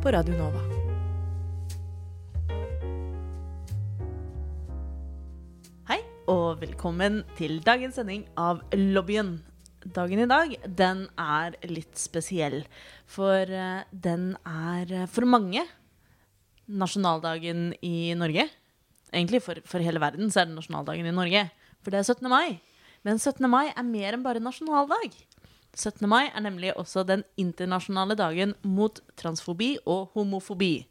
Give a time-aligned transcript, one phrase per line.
[0.00, 0.60] på Radio Nova.
[5.90, 9.34] Hei, og velkommen til dagens sending av Lobbyen.
[9.84, 12.62] Dagen i dag, den er litt spesiell.
[13.04, 15.66] For eh, den er eh, for mange
[16.64, 18.48] nasjonaldagen i Norge.
[19.12, 21.44] Egentlig for, for hele verden så er det nasjonaldagen i Norge.
[21.84, 22.24] For det er 17.
[22.32, 22.56] mai.
[23.04, 23.44] Men 17.
[23.52, 25.12] mai er mer enn bare nasjonaldag.
[25.74, 26.08] 17.
[26.08, 30.86] mai er nemlig også den internasjonale dagen mot transfobi og homofobi.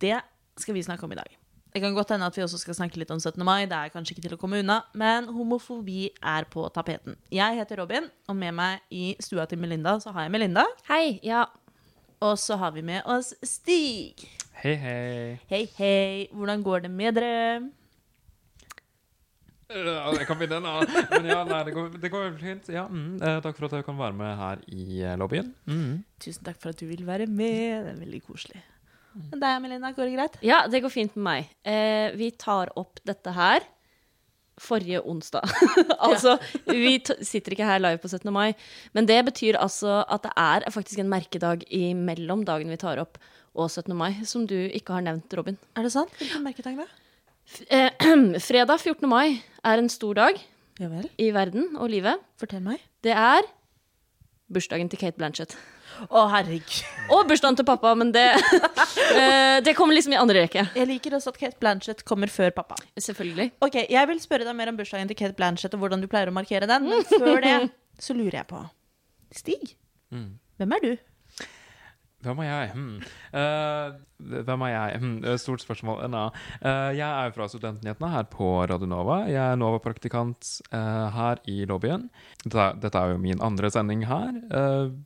[0.00, 0.20] Det
[0.58, 1.38] skal vi snakke om i dag.
[1.74, 3.42] Det kan godt hende at vi også skal snakke litt om 17.
[3.44, 3.66] mai.
[3.66, 7.16] Det er kanskje ikke til å komme unna, men homofobi er på tapeten.
[7.34, 10.62] Jeg heter Robin, og med meg i stua til Melinda så har jeg Melinda.
[10.86, 11.48] Hei, ja.
[12.22, 14.22] Og så har vi med oss Stig.
[14.62, 15.40] Hei, hei.
[15.50, 16.28] Hei, hei.
[16.30, 17.64] Hvordan går det med dere?
[19.70, 20.74] Jeg kan begynne nå.
[21.10, 22.68] Men ja, nei, det går, det går fint.
[22.72, 25.52] Ja, mm, eh, takk for at jeg kan være med her i eh, lobbyen.
[25.70, 26.02] Mm.
[26.22, 27.86] Tusen takk for at du vil være med.
[27.86, 28.64] Det er veldig koselig.
[29.14, 30.40] Men deg, Melina, går det greit?
[30.44, 31.54] Ja, det går fint med meg.
[31.62, 33.64] Eh, vi tar opp dette her
[34.60, 35.46] forrige onsdag.
[36.08, 36.36] altså,
[36.68, 38.30] vi t sitter ikke her live på 17.
[38.34, 38.54] mai,
[38.94, 43.18] men det betyr altså at det er faktisk en merkedag imellom dagen vi tar opp
[43.54, 43.94] og 17.
[43.96, 45.58] mai, som du ikke har nevnt, Robin.
[45.74, 46.14] Er det sant?
[46.18, 46.86] Hvilken merkedag da?
[47.68, 47.90] Eh,
[48.48, 49.06] fredag 14.
[49.10, 50.38] mai er en stor dag
[50.80, 51.06] Ja vel.
[51.20, 52.20] i verden og livet.
[52.40, 52.80] Fortell meg.
[53.04, 53.46] Det er
[54.54, 55.54] bursdagen til Kate Blanchett.
[56.10, 56.72] Å, herregud.
[57.14, 58.24] Og bursdagen til pappa, men det,
[59.20, 60.64] eh, det kommer liksom i andre rekke.
[60.74, 62.74] Jeg liker også at Kate Blanchett kommer før pappa.
[62.98, 63.52] Selvfølgelig.
[63.62, 66.32] Ok, Jeg vil spørre deg mer om bursdagen til Kate Blanchett og hvordan du pleier
[66.32, 67.54] å markere den, men før det
[68.04, 68.64] så lurer jeg på
[69.34, 69.76] Stig,
[70.14, 70.34] Mm.
[70.60, 70.90] hvem er du?
[72.24, 72.68] Hvem er jeg?
[72.72, 73.00] Hmm.
[73.36, 75.00] Uh, hvem er jeg?
[75.02, 75.16] Hmm.
[75.40, 76.00] Stort spørsmål.
[76.14, 79.18] Eh, jeg er fra Studentnyhetene her på Radio Nova.
[79.28, 82.06] Jeg er Nova-praktikant uh, her i lobbyen.
[82.44, 84.38] Dette, dette er jo min andre sending her.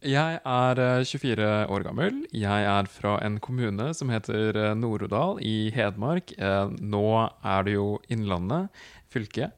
[0.06, 2.20] Jeg er eh, 24 år gammel.
[2.36, 6.36] Jeg er fra en kommune som heter Nord-Odal i Hedmark.
[6.78, 8.68] Nå er det jo Innlandet
[9.10, 9.50] fylke.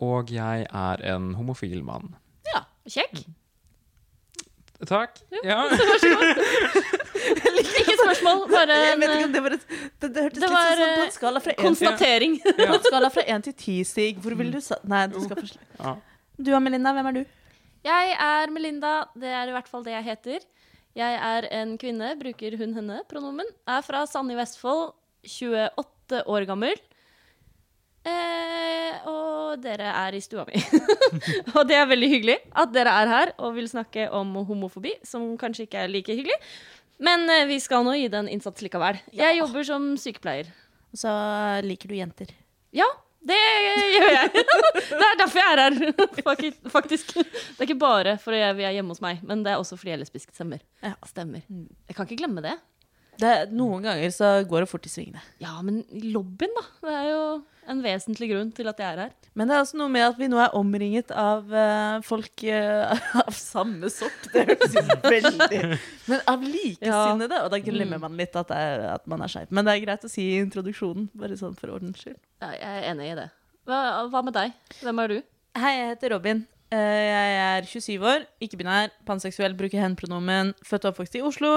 [0.00, 2.14] Og jeg er en homofil mann.
[2.48, 3.26] Ja, kjekk.
[4.86, 5.18] Takk.
[5.42, 5.64] Ja.
[7.58, 9.64] Ikke spørsmål, bare Jeg en vet ikke eh, Det, var et,
[9.98, 12.36] det, det hørtes Det litt var, sånn på eh, en skala fra 1 til, konstatering.
[12.60, 14.20] på en skala fra 1 til 10, Stig.
[14.22, 14.78] Hvor vil du sa...
[14.86, 15.48] Nei, du skal få
[15.82, 15.96] Ja.
[16.38, 17.24] Du og Melinda, hvem er du?
[17.88, 20.46] Jeg er Melinda, det er i hvert fall det jeg heter.
[20.98, 23.50] Jeg er en kvinne, bruker hun-henne-pronomen.
[23.70, 24.92] Er fra Sande i Vestfold,
[25.26, 26.78] 28 år gammel.
[28.08, 30.60] Eh, og dere er i stua mi.
[31.56, 35.32] og det er veldig hyggelig at dere er her og vil snakke om homofobi, som
[35.40, 36.38] kanskje ikke er like hyggelig.
[37.04, 38.98] Men eh, vi skal nå gi det en innsats likevel.
[39.14, 40.48] Jeg jobber som sykepleier.
[40.92, 41.12] Og så
[41.66, 42.30] liker du jenter.
[42.74, 42.86] Ja,
[43.28, 43.36] det
[43.92, 44.30] gjør jeg.
[44.88, 45.92] det er derfor jeg er her,
[46.26, 47.12] fak- faktisk.
[47.18, 49.76] Det er ikke bare fordi jeg- vi er hjemme hos meg, men det er også
[49.78, 50.32] fordi jeg lesbisk.
[50.34, 50.62] Stemmer.
[50.84, 50.94] Ja.
[51.10, 51.44] Stemmer.
[51.50, 52.56] Jeg kan ikke glemme det.
[53.18, 55.22] Det, noen ganger så går det fort i svingene.
[55.42, 56.64] Ja, men lobbyen, da.
[56.84, 57.22] Det er jo
[57.68, 59.14] en vesentlig grunn til at jeg er her.
[59.38, 62.94] Men det er også noe med at vi nå er omringet av uh, folk uh,
[63.24, 64.28] av samme sort.
[64.32, 65.62] Det høres veldig
[66.08, 67.40] Men av likesinnede.
[67.44, 69.50] Og da glemmer man litt at, det er, at man er skeiv.
[69.50, 72.20] Men det er greit å si i introduksjonen, bare sånn for ordens skyld.
[72.42, 73.26] Ja, jeg er enig i det.
[73.68, 73.80] Hva,
[74.12, 74.54] hva med deg?
[74.80, 75.18] Hvem er du?
[75.58, 76.46] Hei, jeg heter Robin.
[76.68, 81.52] Uh, Jeg er 27 år, ikke-binær, panseksuell, bruker hen-pronomen, født og oppvokst i Oslo.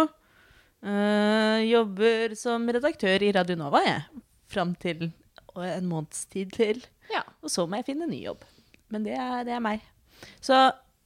[0.81, 4.21] Eh, jobber som redaktør i Radio Nova, jeg.
[4.51, 5.11] Fram til
[5.55, 6.79] en måneds tid til.
[7.11, 7.21] Ja.
[7.43, 8.43] Og så må jeg finne ny jobb.
[8.91, 9.83] Men det er, det er meg.
[10.43, 10.55] Så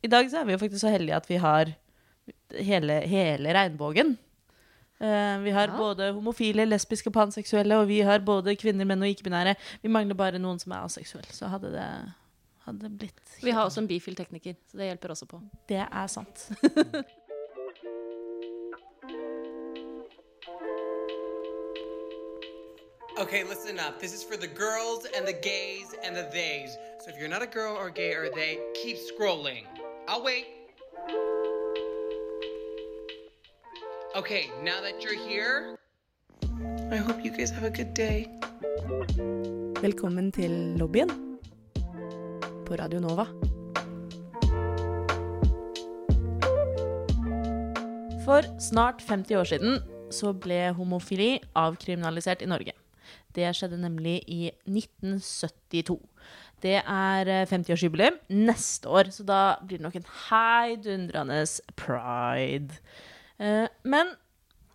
[0.05, 1.73] i dag så er vi jo faktisk så heldige at vi har
[2.55, 4.15] hele, hele regnbuen.
[4.95, 5.77] Uh, vi har Ja.
[5.77, 9.55] både homofile, lesbiske, panseksuelle, og vi har både kvinner, menn og ikke-binære.
[9.83, 11.33] Vi mangler bare noen som er aseksuelle.
[11.35, 11.89] Så hadde det,
[12.63, 15.41] hadde det blitt Vi har også en bifil tekniker, så det hjelper også på.
[15.67, 16.47] Det er sant.
[23.17, 24.01] Okay, listen up.
[24.01, 26.75] This is for the girls and the gays and the theys.
[26.99, 29.63] So if you're not a girl or gay or they, keep scrolling.
[30.05, 30.45] I'll wait.
[34.17, 35.77] Okay, now that you're here,
[36.91, 38.27] I hope you guys have a good day.
[39.81, 41.37] Velkommen til lobbyen
[42.67, 43.25] på Radio Nova.
[48.25, 49.79] For snart 50 år siden
[50.11, 52.84] så ble homofili avkriminalisert i Norge.
[53.35, 55.97] Det skjedde nemlig i 1972.
[56.63, 61.41] Det er eh, 50-årsjubileum neste år, så da blir det nok en heidundrende
[61.79, 62.79] pride.
[63.37, 64.13] Eh, Men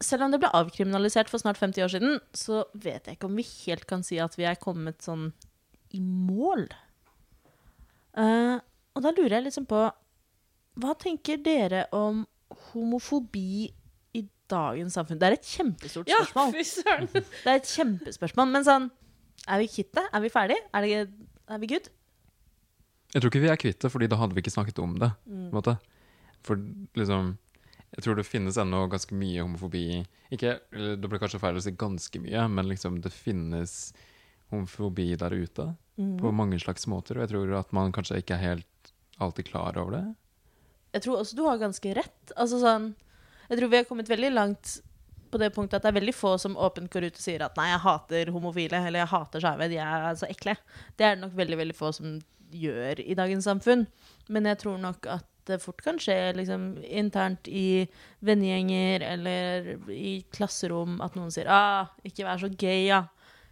[0.01, 3.37] selv om det ble avkriminalisert for snart 50 år siden, så vet jeg ikke om
[3.37, 5.31] vi helt kan si at vi er kommet sånn
[5.97, 6.69] i mål.
[8.21, 8.57] Eh,
[8.95, 9.85] og da lurer jeg liksom på
[10.81, 12.25] Hva tenker dere om
[12.71, 13.69] homofobi
[14.51, 15.19] dagens samfunn?
[15.21, 16.65] Det er et kjempestort Ja, spørsmål.
[16.69, 17.09] søren.
[17.15, 18.51] Det er et kjempespørsmål.
[18.57, 18.91] Men sånn
[19.49, 20.05] Er vi kvitt det?
[20.13, 20.57] Er vi ferdig?
[20.77, 21.09] Er, det,
[21.49, 21.87] er vi good?
[23.15, 25.09] Jeg tror ikke vi er kvitt det, fordi da hadde vi ikke snakket om det.
[25.27, 25.47] Mm.
[25.51, 25.77] på en måte.
[26.47, 26.61] For
[27.01, 27.37] liksom
[27.97, 31.73] Jeg tror det finnes ennå ganske mye homofobi Ikke, Det blir kanskje feil å si
[31.73, 33.93] ganske mye, men liksom det finnes
[34.53, 36.15] homofobi der ute Mm.
[36.19, 37.19] på mange slags måter.
[37.19, 40.15] Og jeg tror at man kanskje ikke er helt alltid klar over det.
[40.95, 42.33] Jeg tror også du har ganske rett.
[42.39, 42.95] Altså sånn
[43.51, 44.77] Jeg tror vi har kommet veldig langt
[45.31, 47.57] på det punktet at det er veldig få som åpent går ut og sier at
[47.59, 50.55] nei, jeg hater homofile, eller jeg hater skeive, de er så ekle.
[50.99, 52.19] Det er det nok veldig, veldig få som
[52.51, 53.87] gjør i dagens samfunn.
[54.31, 57.87] Men jeg tror nok at det fort kan skje liksom, internt i
[58.27, 63.05] vennegjenger eller i klasserom at noen sier ah, 'ikke vær så gay', ja.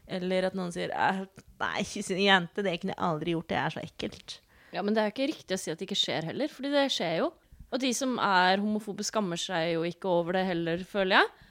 [0.06, 1.24] Eller at noen sier «Eh,
[1.58, 4.38] 'nei, kysse en jente, det kunne jeg aldri gjort, det er så ekkelt'.
[4.72, 6.70] Ja, men det er jo ikke riktig å si at det ikke skjer heller, fordi
[6.72, 7.32] det skjer jo.
[7.68, 11.48] Og de som er homofobe, skammer seg jo ikke over det heller, føler jeg.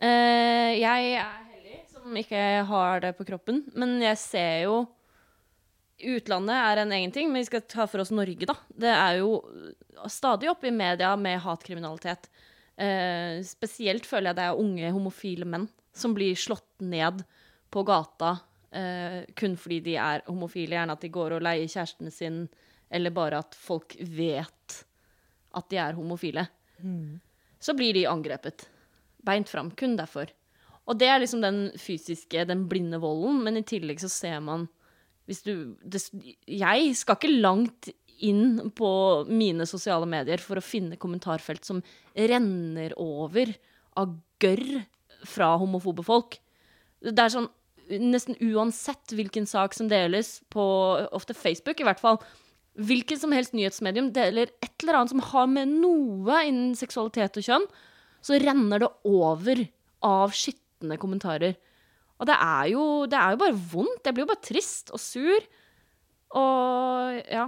[0.00, 4.80] Eh, jeg er heldig som ikke har det på kroppen, men jeg ser jo
[6.00, 8.54] Utlandet er en egen ting, men vi skal ta for oss Norge, da.
[8.72, 9.34] Det er jo
[10.08, 12.30] stadig oppe i media med hatkriminalitet.
[12.80, 17.20] Eh, spesielt føler jeg det er unge homofile menn som blir slått ned
[17.68, 18.38] på gata
[18.72, 20.78] eh, kun fordi de er homofile.
[20.78, 22.46] Gjerne at de går og leier kjærestene sin,
[22.88, 24.80] eller bare at folk vet
[25.56, 26.46] at de er homofile.
[27.60, 28.68] Så blir de angrepet.
[29.26, 29.70] Beint fram.
[29.76, 30.30] Kun derfor.
[30.88, 34.68] Og det er liksom den fysiske, den blinde volden, men i tillegg så ser man
[35.30, 36.00] hvis du det,
[36.48, 38.90] Jeg skal ikke langt inn på
[39.30, 41.82] mine sosiale medier for å finne kommentarfelt som
[42.16, 43.52] renner over
[44.00, 44.82] av gørr
[45.28, 46.36] fra homofobe folk.
[47.00, 47.48] Det er sånn
[47.90, 50.62] nesten uansett hvilken sak som deles på
[51.16, 52.20] ofte Facebook i hvert fall,
[52.80, 57.46] hvilket som helst nyhetsmedium deler et eller annet som har med noe innen seksualitet og
[57.46, 57.66] kjønn,
[58.24, 59.62] så renner det over
[60.06, 61.56] av skitne kommentarer.
[62.20, 64.04] Og det er, jo, det er jo bare vondt.
[64.04, 65.46] Jeg blir jo bare trist og sur.
[66.36, 67.46] Og ja.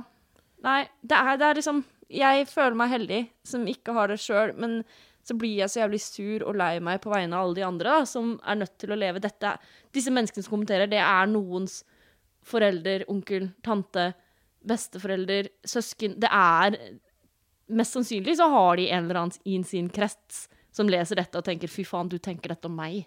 [0.64, 1.81] Nei, det er, det er liksom
[2.12, 4.81] Jeg føler meg heldig som ikke har det sjøl, men
[5.26, 7.94] så blir jeg så jævlig sur og lei meg på vegne av alle de andre
[8.00, 9.55] da, som er nødt til å leve dette.
[9.94, 11.81] Disse menneskene som kommenterer, det er noens
[12.46, 14.11] forelder, onkel, tante,
[14.68, 16.18] besteforelder, søsken.
[16.20, 16.78] Det er
[17.72, 20.42] Mest sannsynlig så har de en eller annen i sin krets
[20.74, 23.06] som leser dette og tenker 'fy faen, du tenker dette om meg'.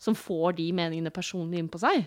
[0.00, 2.06] Som får de meningene personlig inn på seg.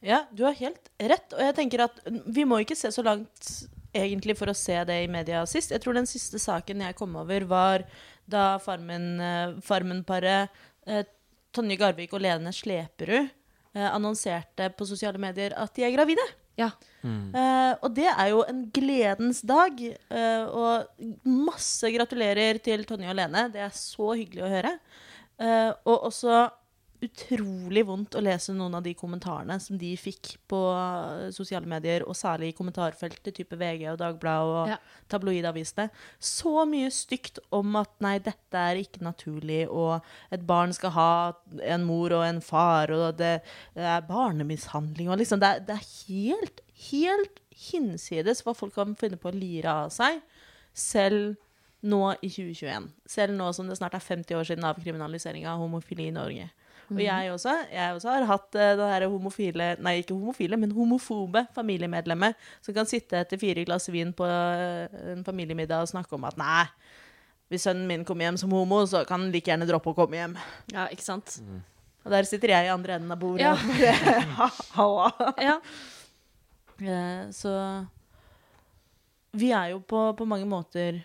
[0.00, 1.32] Ja, du har helt rett.
[1.34, 5.04] Og jeg tenker at vi må ikke se så langt egentlig for å se det
[5.04, 5.72] i media sist.
[5.74, 7.84] Jeg tror den siste saken jeg kom over, var
[8.28, 10.48] da Farmen-paret Farmen-paret
[10.86, 11.04] eh,
[11.52, 13.30] Tonje Garvik og Lene Sleperud
[13.74, 16.24] eh, annonserte på sosiale medier at de er gravide.
[16.58, 16.72] Ja.
[17.06, 19.78] Eh, og det er jo en gledens dag.
[20.10, 23.46] Uh, og masse gratulerer til Tonje og Lene.
[23.54, 24.74] Det er så hyggelig å høre.
[25.38, 26.48] Uh, og også
[27.04, 32.02] utrolig vondt å lese noen av de kommentarene som de fikk på eh, sosiale medier,
[32.08, 34.78] og særlig i kommentarfeltet, type VG og Dagbladet og Ja.
[35.08, 35.88] tabloidavisene.
[36.18, 40.02] Så mye stygt om at nei, dette er ikke naturlig, og
[40.34, 41.10] et barn skal ha
[41.62, 43.42] en mor og en far, og det,
[43.78, 47.40] det er barnemishandling, og liksom Det er, det er helt, helt
[47.70, 50.20] hinsides hva folk kan finne på å lire av seg,
[50.74, 51.36] selv
[51.82, 52.88] nå i 2021.
[53.06, 56.48] Selv nå som det snart er 50 år siden avkriminaliseringa av homofili i Norge.
[56.90, 60.70] Og jeg også, jeg også har hatt eh, det her homofile Nei, ikke homofile, men
[60.72, 66.16] homofobe familiemedlemmet som kan sitte etter fire glass vin på eh, en familiemiddag og snakke
[66.16, 66.64] om at nei,
[67.52, 70.16] hvis sønnen min kommer hjem som homo, så kan han like gjerne droppe å komme
[70.16, 70.38] hjem.
[70.72, 71.38] ja, ikke sant?
[72.04, 73.54] Og der sitter jeg i andre enden av bordet Ja.
[74.78, 75.10] Halla.
[75.44, 75.58] Ja.
[76.80, 77.52] Eh, Så
[79.38, 81.02] vi er jo på, på mange måter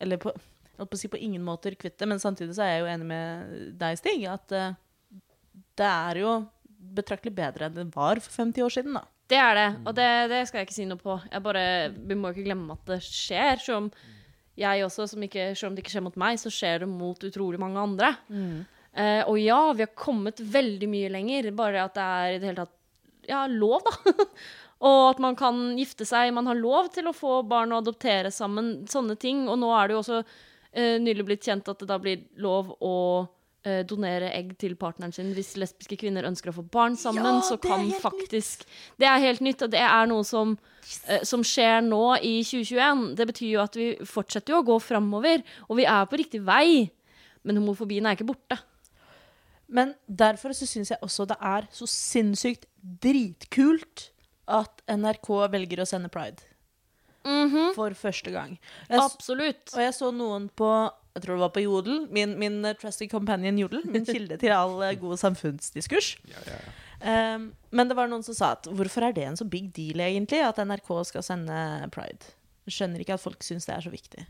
[0.00, 0.32] Eller på,
[0.78, 2.88] jeg på å si på ingen måter kvitt det, men samtidig så er jeg jo
[2.94, 4.72] enig med deg, Stig, at eh,
[5.78, 6.34] det er jo
[6.94, 9.04] betraktelig bedre enn det var for 50 år siden, da.
[9.30, 11.16] Det er det, og det, det skal jeg ikke si noe på.
[11.30, 11.64] Jeg bare,
[11.96, 13.62] Vi må ikke glemme at det skjer.
[13.64, 13.86] Selv om
[14.60, 17.24] jeg også, som ikke, selv om det ikke skjer mot meg, så skjer det mot
[17.26, 18.10] utrolig mange andre.
[18.94, 22.50] Eh, og ja, vi har kommet veldig mye lenger, bare at det er i det
[22.50, 24.26] hele tatt ja, lov, da.
[24.90, 28.30] og at man kan gifte seg, man har lov til å få barn og adoptere
[28.34, 29.46] sammen, sånne ting.
[29.48, 32.76] Og nå er det jo også eh, nylig blitt kjent at det da blir lov
[32.84, 32.94] å
[33.64, 37.24] eh, donere egg til partneren sin hvis lesbiske kvinner ønsker å få barn sammen.
[37.24, 38.66] Ja, så kan faktisk faktisk
[38.98, 40.58] Det er helt nytt, og det er noe som,
[41.06, 43.14] eh, som skjer nå i 2021.
[43.16, 46.42] Det betyr jo at vi fortsetter jo å gå framover, og vi er på riktig
[46.44, 46.90] vei.
[47.44, 48.58] Men homofobien er ikke borte.
[49.68, 54.10] Men derfor så syns jeg også det er så sinnssykt dritkult
[54.46, 56.42] at NRK velger å sende Pride.
[57.74, 58.58] For første gang.
[58.90, 59.72] Jeg, Absolutt.
[59.72, 60.68] og jeg så noen på
[61.14, 64.54] jeg tror det var på Jodel, min, min eh, trusty companion Jodel, min kilde til
[64.54, 66.16] all eh, god samfunnsdiskurs.
[66.30, 66.72] Ja, ja, ja.
[67.04, 70.00] Um, men det var noen som sa at hvorfor er det en så big deal
[70.00, 71.58] egentlig at NRK skal sende
[71.94, 72.32] Pride?
[72.66, 74.24] Skjønner ikke at folk syns det er så viktig.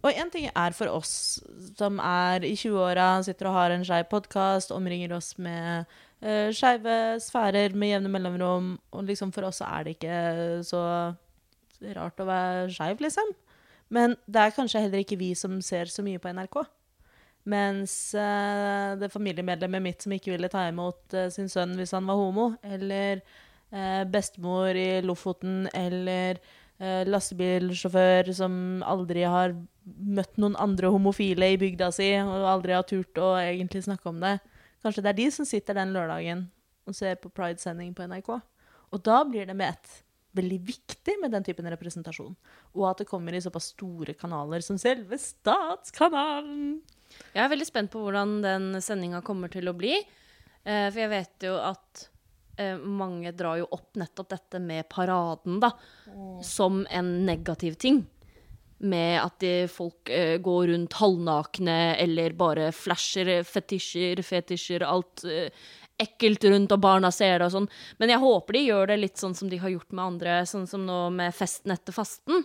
[0.00, 1.40] Og én ting er for oss
[1.78, 5.88] som er i 20-åra, sitter og har en skeiv podkast, omringer oss med
[6.24, 10.18] uh, skeive sfærer med jevne mellomrom, og liksom for oss er det ikke
[10.66, 10.82] så
[11.96, 13.32] rart å være skeiv, liksom.
[13.90, 16.60] Men det er kanskje heller ikke vi som ser så mye på NRK.
[17.50, 22.06] Mens uh, det familiemedlemmet mitt som ikke ville ta imot uh, sin sønn hvis han
[22.08, 23.22] var homo, eller
[23.72, 26.42] uh, bestemor i Lofoten, eller
[26.80, 28.54] lastebilsjåfør som
[28.88, 29.50] aldri har
[29.84, 34.16] møtt noen andre homofile i bygda si, og aldri har turt å egentlig snakke om
[34.22, 34.38] det.
[34.80, 36.46] Kanskje det er de som sitter den lørdagen
[36.88, 38.30] og ser på Pride-sending på NRK.
[38.96, 39.92] Og da blir det med ett
[40.36, 42.36] veldig viktig med den typen representasjon.
[42.76, 46.78] Og at det kommer i såpass store kanaler som selve Statskanalen.
[47.34, 49.96] Jeg er veldig spent på hvordan den sendinga kommer til å bli.
[50.62, 52.06] Eh, for jeg vet jo at
[52.60, 55.72] eh, mange drar jo opp nettopp dette med paraden, da,
[56.46, 58.04] som en negativ ting.
[58.80, 65.26] Med at de, folk eh, går rundt halvnakne eller bare flasher fetisjer, fetisjer, alt
[66.00, 67.68] ekkelt rundt, og barna ser det og sånn.
[68.00, 70.66] Men jeg håper de gjør det litt sånn som de har gjort med andre, sånn
[70.70, 72.44] som nå med festen etter fasten.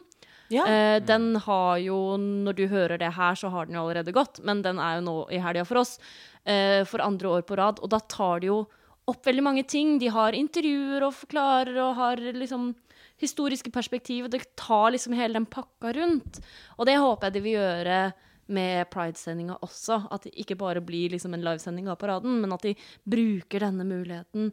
[0.53, 0.67] Ja.
[0.69, 4.41] Eh, den har jo, når du hører det her, så har den jo allerede gått,
[4.45, 5.97] men den er jo nå i helga for oss,
[6.45, 7.81] eh, for andre år på rad.
[7.81, 8.65] Og da tar de jo
[9.09, 9.97] opp veldig mange ting.
[10.01, 12.73] De har intervjuer og forklarer og har liksom
[13.21, 16.41] historiske perspektiv, og det tar liksom hele den pakka rundt.
[16.77, 17.99] Og det håper jeg de vil gjøre
[18.47, 20.03] med Pride-sendinga også.
[20.11, 23.87] At det ikke bare blir liksom en livesending av paraden, men at de bruker denne
[23.87, 24.51] muligheten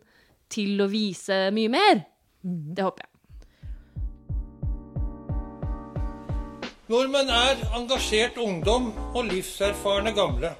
[0.53, 2.05] til å vise mye mer.
[2.43, 3.13] Det håper jeg.
[6.93, 10.51] Nordmenn er engasjert ungdom og livserfarne gamle.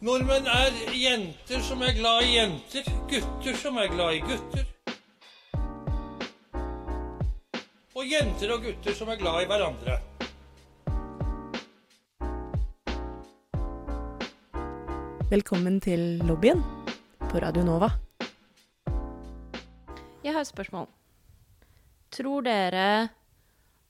[0.00, 4.69] Nordmenn er jenter som er glad i jenter, gutter som er glad i gutter.
[8.00, 9.98] Og jenter og gutter som er glad i hverandre.
[15.28, 16.62] Velkommen til lobbyen
[17.26, 17.90] på Radio Nova.
[20.24, 20.88] Jeg har et spørsmål.
[22.16, 22.88] Tror dere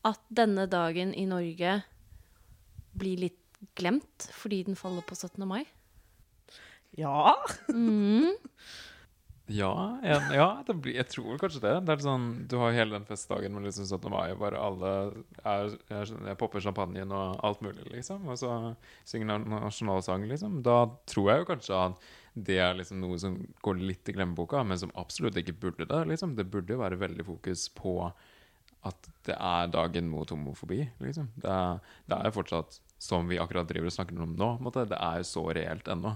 [0.03, 1.77] at denne dagen i Norge
[2.99, 5.47] blir litt glemt fordi den faller på 17.
[5.47, 5.63] mai?
[6.99, 7.39] Ja.
[9.51, 11.73] Ja, en, ja det blir, jeg tror kanskje det.
[11.89, 14.09] Det er sånn, Du har hele den festdagen med liksom 17.
[14.13, 14.91] mai, og bare alle
[15.43, 18.27] er, er, jeg popper champagnen og alt mulig, liksom.
[18.31, 18.53] Og så
[19.09, 20.61] synger na- nasjonalsang, liksom.
[20.67, 23.35] Da tror jeg jo kanskje at det er liksom noe som
[23.67, 26.03] går litt i glemmeboka, men som absolutt ikke burde det.
[26.13, 26.37] liksom.
[26.39, 27.97] Det burde jo være veldig fokus på
[28.87, 31.27] at det er dagen mot homofobi, liksom.
[31.37, 35.19] Det er, det er fortsatt, som vi akkurat driver og snakker om nå, det er
[35.21, 36.15] jo så reelt ennå.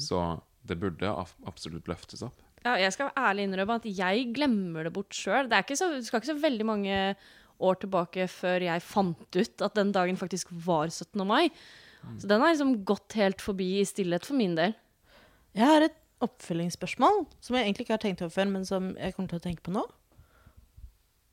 [0.00, 0.18] Så
[0.64, 1.10] det burde
[1.46, 2.36] absolutt løftes opp.
[2.64, 5.48] Ja, jeg skal ærlig innrømme at jeg glemmer det bort sjøl.
[5.50, 7.16] Det, er ikke så- det skal ikke så veldig mange
[7.60, 11.26] år tilbake før jeg fant ut at den dagen faktisk var 17.
[11.26, 11.50] mai.
[12.18, 14.74] Så den har liksom gått helt forbi i stillhet for min del.
[15.54, 19.14] Jeg har et oppfølgingsspørsmål som jeg egentlig ikke har tenkt over før, men som jeg
[19.14, 19.84] kommer til å tenke på nå.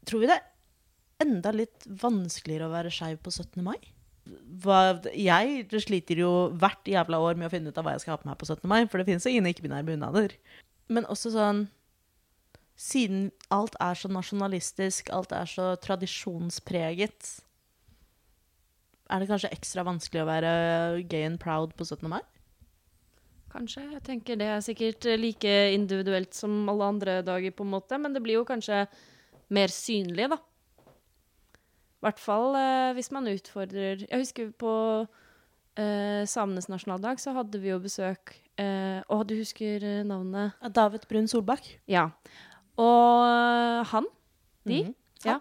[0.06, 3.64] Tror vi det er enda litt vanskeligere å være skeiv på 17.
[3.64, 3.78] mai?
[4.62, 8.16] Hva, jeg sliter jo hvert jævla år med å finne ut av hva jeg skal
[8.16, 8.68] ha på meg på 17.
[8.70, 10.36] mai, for det finnes jo ingen ikke-binære bunader.
[10.92, 11.70] Men også sånn
[12.82, 17.28] Siden alt er så nasjonalistisk, alt er så tradisjonspreget,
[19.12, 20.52] er det kanskje ekstra vanskelig å være
[21.12, 22.08] gay and proud på 17.
[22.10, 22.22] mai?
[23.52, 23.84] Kanskje.
[23.98, 28.16] Jeg tenker Det er sikkert like individuelt som alle andre dager, på en måte, men
[28.16, 28.86] det blir jo kanskje
[29.52, 30.40] mer synlig, da.
[32.02, 34.72] I hvert fall eh, hvis man utfordrer Jeg husker på
[35.82, 40.54] eh, samenes nasjonaldag så hadde vi jo besøk eh, Å, du husker eh, navnet?
[40.76, 41.66] David Brun Solbakk.
[41.92, 42.08] Ja.
[42.80, 44.08] Og eh, han,
[44.70, 44.94] de, Mhm.
[45.26, 45.40] ja,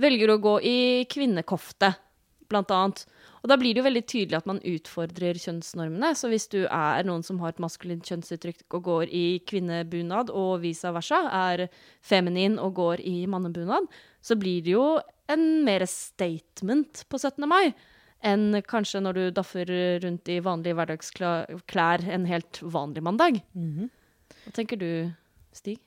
[0.00, 1.94] velger å gå i kvinnekofte,
[2.50, 3.04] blant annet.
[3.44, 6.10] Og da blir det jo veldig tydelig at man utfordrer kjønnsnormene.
[6.16, 10.62] Så hvis du er noen som har et maskulint kjønnsuttrykk og går i kvinnebunad, og
[10.62, 11.66] vice versa, er
[12.04, 13.88] feminin og går i mannebunad,
[14.24, 14.86] så blir det jo
[15.28, 17.44] en mer statement på 17.
[17.48, 17.74] mai
[18.26, 19.70] enn kanskje når du daffer
[20.04, 23.42] rundt i vanlige hverdagsklær en helt vanlig mandag.
[23.54, 24.88] Hva tenker du,
[25.54, 25.80] Stig?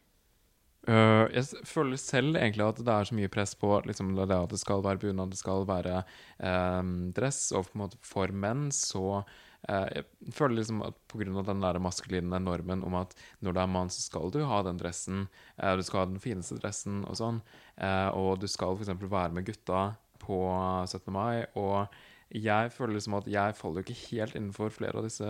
[0.87, 4.53] Uh, jeg føler selv egentlig at det er så mye press på liksom, det at
[4.53, 5.99] det skal være bunad, det skal være
[6.39, 11.43] um, dress, og på en måte for menn så uh, Jeg føler liksom at pga.
[11.49, 13.11] den der maskuline normen om at
[13.43, 15.27] når du er mann, så skal du ha den dressen,
[15.59, 17.41] uh, du skal ha den fineste dressen og sånn,
[17.75, 18.95] eh, og du skal f.eks.
[18.95, 20.39] være med gutta på
[20.87, 21.11] 17.
[21.11, 21.43] mai.
[21.59, 21.91] og
[22.33, 25.25] jeg føler liksom at jeg faller jo ikke helt innenfor flere av disse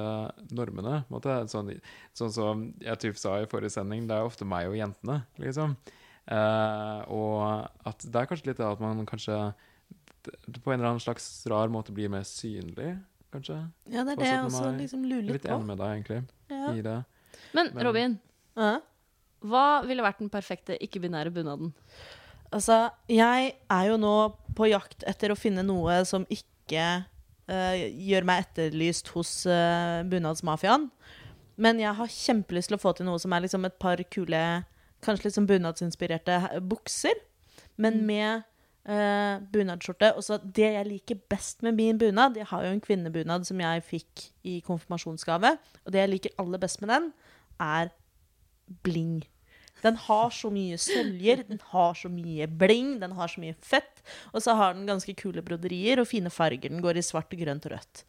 [0.51, 1.03] normene.
[1.05, 1.35] på en måte.
[1.51, 1.69] Sånn,
[2.17, 5.75] sånn som jeg typ sa i forrige sending, det er ofte meg og jentene, liksom.
[6.27, 9.37] Eh, og at det er kanskje litt det at man kanskje
[10.27, 12.97] på en eller annen slags rar måte blir mer synlig,
[13.31, 13.59] kanskje.
[13.93, 15.55] Ja, det er det jeg også liksom lurer litt litt litt på.
[15.55, 16.71] enig med deg, egentlig, Ja.
[16.73, 16.97] i det.
[17.53, 18.19] Men, Men- Robin,
[18.57, 18.79] Ja.
[19.45, 21.73] hva ville vært den perfekte ikke-binære bunaden?
[22.51, 26.43] Altså, jeg er jo nå på jakt etter å finne noe som ikke
[26.75, 30.89] eh, gjør meg etterlyst hos uh, bunadsmafiaen.
[31.57, 34.41] Men jeg har kjempelyst til å få til noe som er liksom et par kule,
[35.05, 37.17] kanskje sånn bunadsinspirerte bukser,
[37.81, 38.43] men med
[38.89, 40.11] uh, bunadsskjorte.
[40.17, 43.61] Og så det jeg liker best med min bunad Jeg har jo en kvinnebunad som
[43.61, 45.55] jeg fikk i konfirmasjonsgave.
[45.85, 47.09] Og det jeg liker aller best med den,
[47.61, 47.93] er
[48.83, 49.21] bling.
[49.83, 54.03] Den har så mye søljer, den har så mye bling, den har så mye fett.
[54.33, 56.71] Og så har den ganske kule broderier og fine farger.
[56.71, 58.05] Den går i svart, grønt og rødt.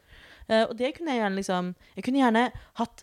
[0.48, 2.44] Uh, og det kunne jeg gjerne liksom Jeg kunne gjerne
[2.80, 3.02] hatt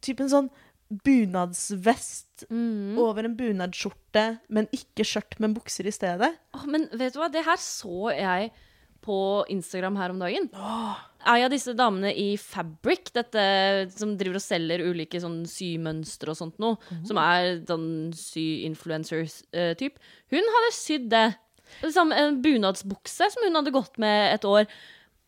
[0.00, 0.48] typ en sånn
[0.88, 6.30] bunadsvest over en bunadsskjorte, men ikke skjørt, men bukser i stedet.
[6.56, 8.48] Oh, men vet du hva, det her så jeg
[9.04, 10.48] på Instagram her om dagen.
[11.28, 13.42] Ei av disse damene i Fabric, dette
[13.94, 16.78] som driver og selger ulike sånn symønstre og sånt noe,
[17.08, 19.98] som er sånn sy-influencers-typ,
[20.34, 21.26] hun hadde sydd det.
[21.82, 24.64] Liksom en bunadsbukse som hun hadde gått med et år.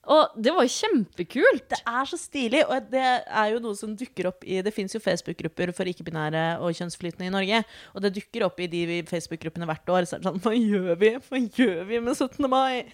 [0.09, 1.67] Og det var kjempekult.
[1.69, 4.95] Det er så stilig, og det er jo noe som dukker opp i Det fins
[4.97, 7.61] jo Facebook-grupper for ikke-binære og kjønnsflytende i Norge.
[7.93, 10.09] Og det dukker opp i de Facebook-gruppene hvert år.
[10.09, 11.13] Så er det sånn Hva gjør vi?
[11.29, 12.49] Hva gjør vi med 17.
[12.49, 12.89] mai?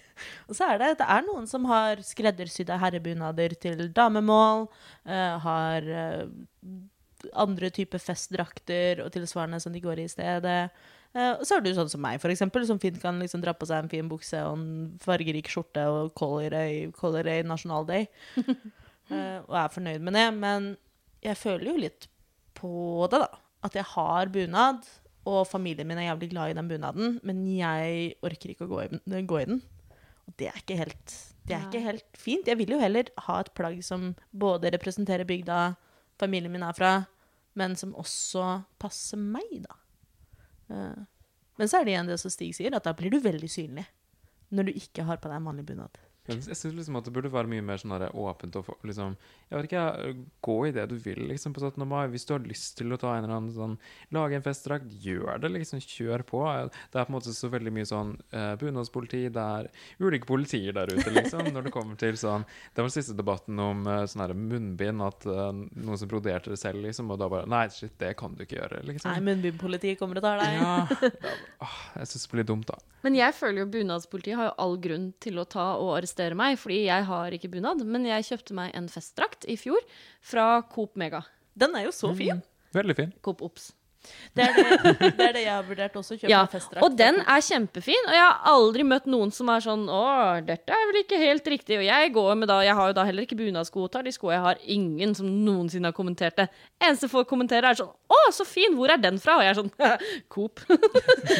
[0.49, 4.67] Og så er det Det er noen som har skreddersydde herrebunader til damemål.
[5.07, 6.27] eh, har eh,
[7.39, 10.59] andre typer festdrakter og tilsvarende som de går i i stedet.
[11.17, 13.65] Eh, så er du sånn som meg, for eksempel, som fint kan liksom dra på
[13.69, 14.67] seg en fin bukse og en
[15.01, 18.05] fargerik skjorte og Color Color National Day.
[18.37, 20.27] uh, og er fornøyd med det.
[20.37, 20.69] Men
[21.25, 22.09] jeg føler jo litt
[22.57, 22.71] på
[23.11, 23.41] det, da.
[23.65, 24.85] At jeg har bunad,
[25.27, 28.83] og familien min er jævlig glad i den bunaden, men jeg orker ikke å gå
[28.85, 29.63] i, den- gå i den.
[30.27, 32.47] Og det er ikke helt det er ikke helt fint.
[32.47, 35.75] Jeg vil jo heller ha et plagg som både representerer bygda
[36.19, 36.89] familien min er fra,
[37.55, 39.77] men som også passer meg, da.
[40.69, 41.05] Eh,
[41.57, 43.87] Men så er det igjen det som Stig sier, at da blir du veldig synlig.
[44.53, 45.97] Når du ikke har på deg en vanlig bunad.
[46.27, 49.15] Jeg syns liksom at det burde være mye mer sånn åpent og liksom
[49.47, 50.13] Jeg vet ikke,
[50.43, 51.85] gå i det du vil liksom på 17.
[51.87, 52.09] mai.
[52.11, 53.77] Hvis du har lyst til å ta en eller annen sånn
[54.15, 55.79] Lage en festdrakt, gjør det, liksom.
[55.79, 56.41] Kjør på.
[56.91, 59.23] Det er på en måte så veldig mye sånn uh, bunadspoliti.
[59.33, 59.69] Det er
[60.03, 61.47] ulike politier der ute, liksom.
[61.55, 65.27] Når det kommer til sånn Det var den siste debatten om uh, sånn munnbind, at
[65.31, 68.43] uh, noen som broderte det selv, liksom, og da bare Nei, shit, det kan du
[68.43, 69.13] ikke gjøre, liksom.
[69.13, 70.59] Nei, munnbindpolitiet kommer og tar deg.
[70.59, 71.31] Ja.
[71.63, 72.79] Åh, jeg syns det blir dumt, da.
[73.05, 76.57] Men jeg føler jo bunadspolitiet har jo all grunn til å ta og arrestere meg,
[76.59, 77.83] fordi jeg har ikke bunad.
[77.85, 79.79] Men jeg kjøpte meg en festdrakt i fjor
[80.21, 81.23] fra Coop Mega.
[81.57, 82.41] Den er jo så fin.
[82.73, 83.13] Veldig fin.
[83.25, 83.73] Coop Ops.
[84.37, 86.15] Det er det, det er det jeg har vurdert også.
[86.15, 86.83] Kjøpe Ja, festdrakt.
[86.85, 90.03] og den er kjempefin, og jeg har aldri møtt noen som er sånn Å,
[90.47, 91.79] dette er vel ikke helt riktig.
[91.81, 94.13] Og jeg går med da Jeg har jo da heller ikke bunadsko og tar de
[94.15, 94.61] skoene jeg har.
[94.77, 96.47] Ingen som noensinne har kommentert det.
[96.79, 98.77] Eneste folk kommenterer, er sånn Å, så fin!
[98.79, 99.39] Hvor er den fra?
[99.41, 99.73] Og jeg er sånn
[100.31, 100.63] Coop.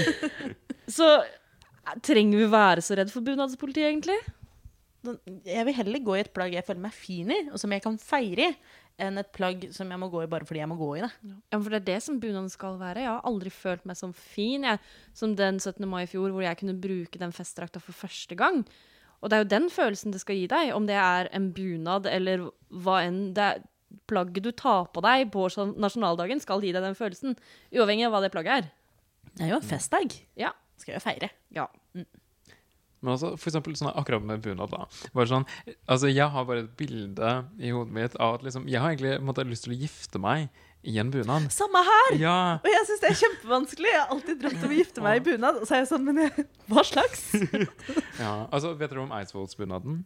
[0.97, 4.17] så eh, trenger vi være så redd for bunadspolitiet, egentlig?
[5.47, 7.83] Jeg vil heller gå i et plagg jeg føler meg fin i, og som jeg
[7.85, 8.57] kan feire i,
[8.99, 11.09] enn et plagg som jeg må gå i bare fordi jeg må gå i det.
[11.53, 13.03] Ja, for det er det som bunaden skal være.
[13.05, 14.79] Jeg har aldri følt meg som fin jeg,
[15.13, 15.85] som den 17.
[15.87, 18.63] mai i fjor, hvor jeg kunne bruke den festdrakta for første gang.
[19.21, 22.05] Og det er jo den følelsen det skal gi deg, om det er en bunad
[22.09, 23.65] eller hva enn det er.
[24.07, 27.37] Plagget du tar på deg på sånn- nasjonaldagen, skal gi deg den følelsen.
[27.71, 28.67] Uavhengig av hva det plagget er.
[29.31, 30.11] Det er jo en festdag.
[30.35, 30.51] Ja.
[30.77, 31.29] Skal jeg feire.
[31.55, 31.69] ja.
[33.01, 34.87] Men altså, for eksempel sånn akkurat med bunad, da.
[35.13, 35.45] Bare sånn,
[35.85, 39.19] altså, jeg har bare et bilde i hodet mitt av at liksom, jeg har egentlig
[39.25, 40.47] måtte, lyst til å gifte meg
[40.87, 41.45] i en bunad.
[41.53, 42.17] Samme her!
[42.21, 42.37] Ja!
[42.63, 43.89] Og jeg syns det er kjempevanskelig.
[43.91, 45.61] Jeg har alltid drømt om å gifte meg i bunad.
[45.61, 47.25] Og så er jeg sånn, men jeg, hva slags?
[48.23, 48.35] ja.
[48.47, 50.03] Altså, vet dere om Eidsvollsbunaden?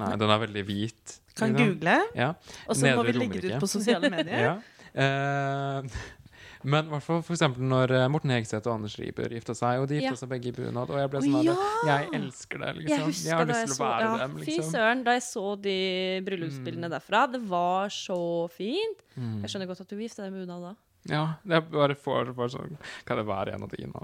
[0.00, 1.16] Nei, den er veldig hvit.
[1.36, 1.74] Kan liksom.
[1.74, 2.30] google, Ja.
[2.66, 4.46] og så må vi legge det ut på sosiale medier.
[4.48, 4.54] Ja.
[4.90, 6.00] Eh,
[6.62, 9.88] men i hvert fall eksempel når eh, Morten Hegseth og Anders Riiber gifta seg, og
[9.88, 10.18] de gifta Ja.
[10.20, 11.54] seg begge i bunad, og jeg ble sånn ja!
[11.86, 13.06] Jeg elsker det, liksom.
[13.10, 14.64] Jeg jeg har lyst til å være ja, dem, liksom.
[14.64, 15.78] Fy søren, da jeg så de
[16.26, 17.24] bryllupsbildene derfra.
[17.32, 18.20] Det var så
[18.52, 19.02] fint.
[19.16, 19.40] Mm.
[19.44, 20.74] Jeg skjønner godt at du gifta deg med bunad da.
[21.08, 22.74] Ja, jeg bare får bare sånn
[23.08, 24.02] Kan det være en av dine?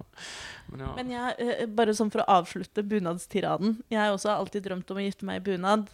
[0.73, 0.93] Men ja.
[0.97, 3.83] Men jeg, eh, bare sånn for å avslutte bunadstiraden.
[3.93, 5.91] Jeg har også alltid drømt om å gifte meg i bunad.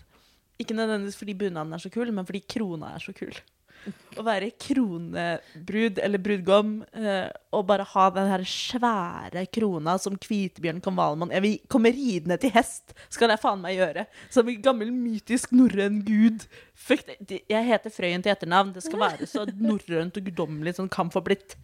[0.63, 3.35] Ikke nødvendigvis fordi bunaden er så kul, men fordi krona er så kul.
[4.21, 10.83] Å være kronebrud eller brudgom eh, og bare ha den her svære krona som Kvitebjørn
[10.85, 14.05] kong Valmon Jeg vil komme ridende til hest, skal jeg faen meg gjøre.
[14.31, 16.45] Som en gammel mytisk norrøn gud.
[16.79, 18.75] Fuck, jeg heter Frøyen til etternavn.
[18.77, 21.57] Det skal være så norrønt og guddommelig som kan få blitt.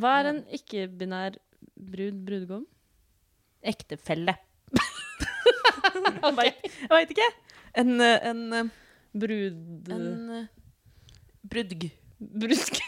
[0.00, 1.38] Hva er en ikke-binær
[1.76, 2.64] brud, brudgom?
[3.62, 4.34] Ektefelle.
[6.40, 7.28] Vet- Jeg veit ikke.
[7.80, 8.70] En, eh, en, eh,
[9.12, 9.90] Brud...
[9.90, 10.48] en
[11.50, 11.90] brudg.
[12.18, 12.78] Brusk.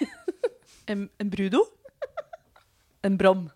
[0.85, 1.61] En, en brudo?
[3.01, 3.51] En brom.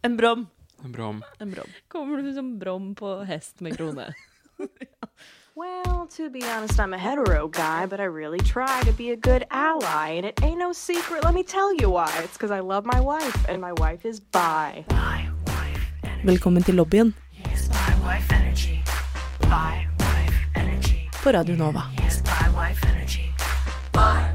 [0.00, 0.48] En brom.
[0.84, 1.22] En brom.
[1.38, 1.64] En brom.
[1.88, 4.14] Kommer du som brom på hest med krone?
[5.56, 9.16] Well, to be honest, I'm a hetero guy, but I really try to be a
[9.16, 10.16] good ally.
[10.16, 12.08] And it ain't no secret, let me tell you why.
[12.24, 14.84] It's because I love my wife, and my wife is bi.
[16.24, 17.14] Velkommen til lobbyen
[17.50, 18.80] Yes, bi wife energy.
[19.40, 21.08] Bi wife energy.
[21.22, 21.82] på Radio Nova.
[22.04, 23.26] Yes, bi wife energy.
[23.94, 24.29] Wife energy.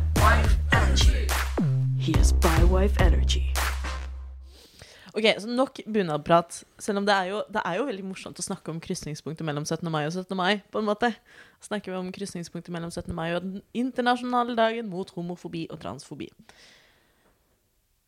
[2.05, 3.41] He has bywife energy.
[5.15, 6.63] Ok, så Nok bunadprat.
[6.79, 9.63] Selv om det er, jo, det er jo veldig morsomt å snakke om krysningspunktet mellom
[9.65, 9.87] 17.
[9.91, 10.35] mai og 17.
[10.37, 10.61] mai.
[10.71, 11.13] på en måte.
[11.63, 13.13] Snakker vi om krysningspunktet mellom 17.
[13.15, 16.27] mai og den internasjonale dagen mot homofobi og transfobi.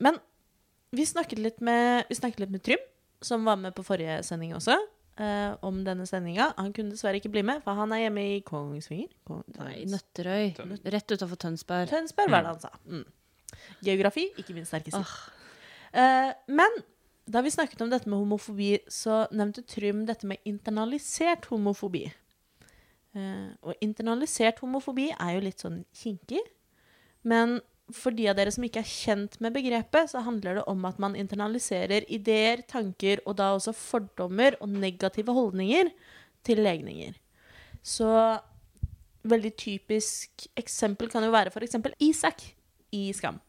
[0.03, 0.19] Men
[0.91, 2.83] vi snakket litt med, vi snakket litt med Trym,
[3.23, 4.75] som var med på forrige sending også,
[5.17, 6.51] eh, om denne sendinga.
[6.59, 9.07] Han kunne dessverre ikke bli med, for han er hjemme i Kongsvinger.
[9.25, 10.53] Kong- Nei, Nøtterøy.
[10.85, 11.87] Rett utafor Tønsberg.
[11.89, 12.69] Tønsberg, var det han sa.
[12.85, 13.05] Mm.
[13.83, 15.03] Geografi, ikke min sterke side.
[15.93, 16.81] Uh, men
[17.27, 22.05] da vi snakket om dette med homofobi, så nevnte Trym dette med internalisert homofobi.
[23.17, 26.43] Uh, og internalisert homofobi er jo litt sånn kinkig.
[27.27, 27.59] Men
[27.95, 30.99] for de av dere som ikke er kjent med begrepet, så handler det om at
[30.99, 35.91] man internaliserer ideer, tanker og da også fordommer og negative holdninger
[36.47, 37.15] til legninger.
[37.83, 38.09] Så
[39.27, 42.43] veldig typisk eksempel kan jo være eksempel Isak
[42.91, 43.39] i Skam.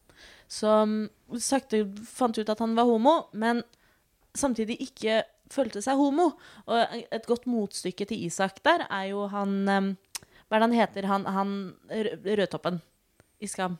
[0.49, 3.61] Som sakte fant ut at han var homo, men
[4.37, 5.21] samtidig ikke
[5.53, 6.31] følte seg homo.
[6.69, 9.91] Og et godt motstykke til Isak der er jo han eh,
[10.49, 11.09] Hva er det han heter?
[11.09, 11.53] Han, han
[12.25, 12.81] rødtoppen
[13.39, 13.77] i Skam.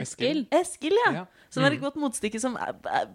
[0.00, 0.46] Eskil.
[0.52, 1.12] Eskil, ja.
[1.20, 1.24] Ja.
[1.52, 3.10] Som er et godt motstykke som er, er,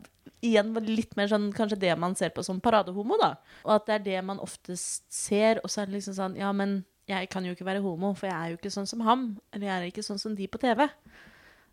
[0.45, 3.31] igjen var litt mer sånn kanskje det man ser på som paradehomo, da.
[3.65, 6.51] Og at det er det man oftest ser, og så er det liksom sånn Ja,
[6.53, 9.29] men jeg kan jo ikke være homo, for jeg er jo ikke sånn som ham.
[9.55, 10.85] Eller jeg er ikke sånn som de på TV.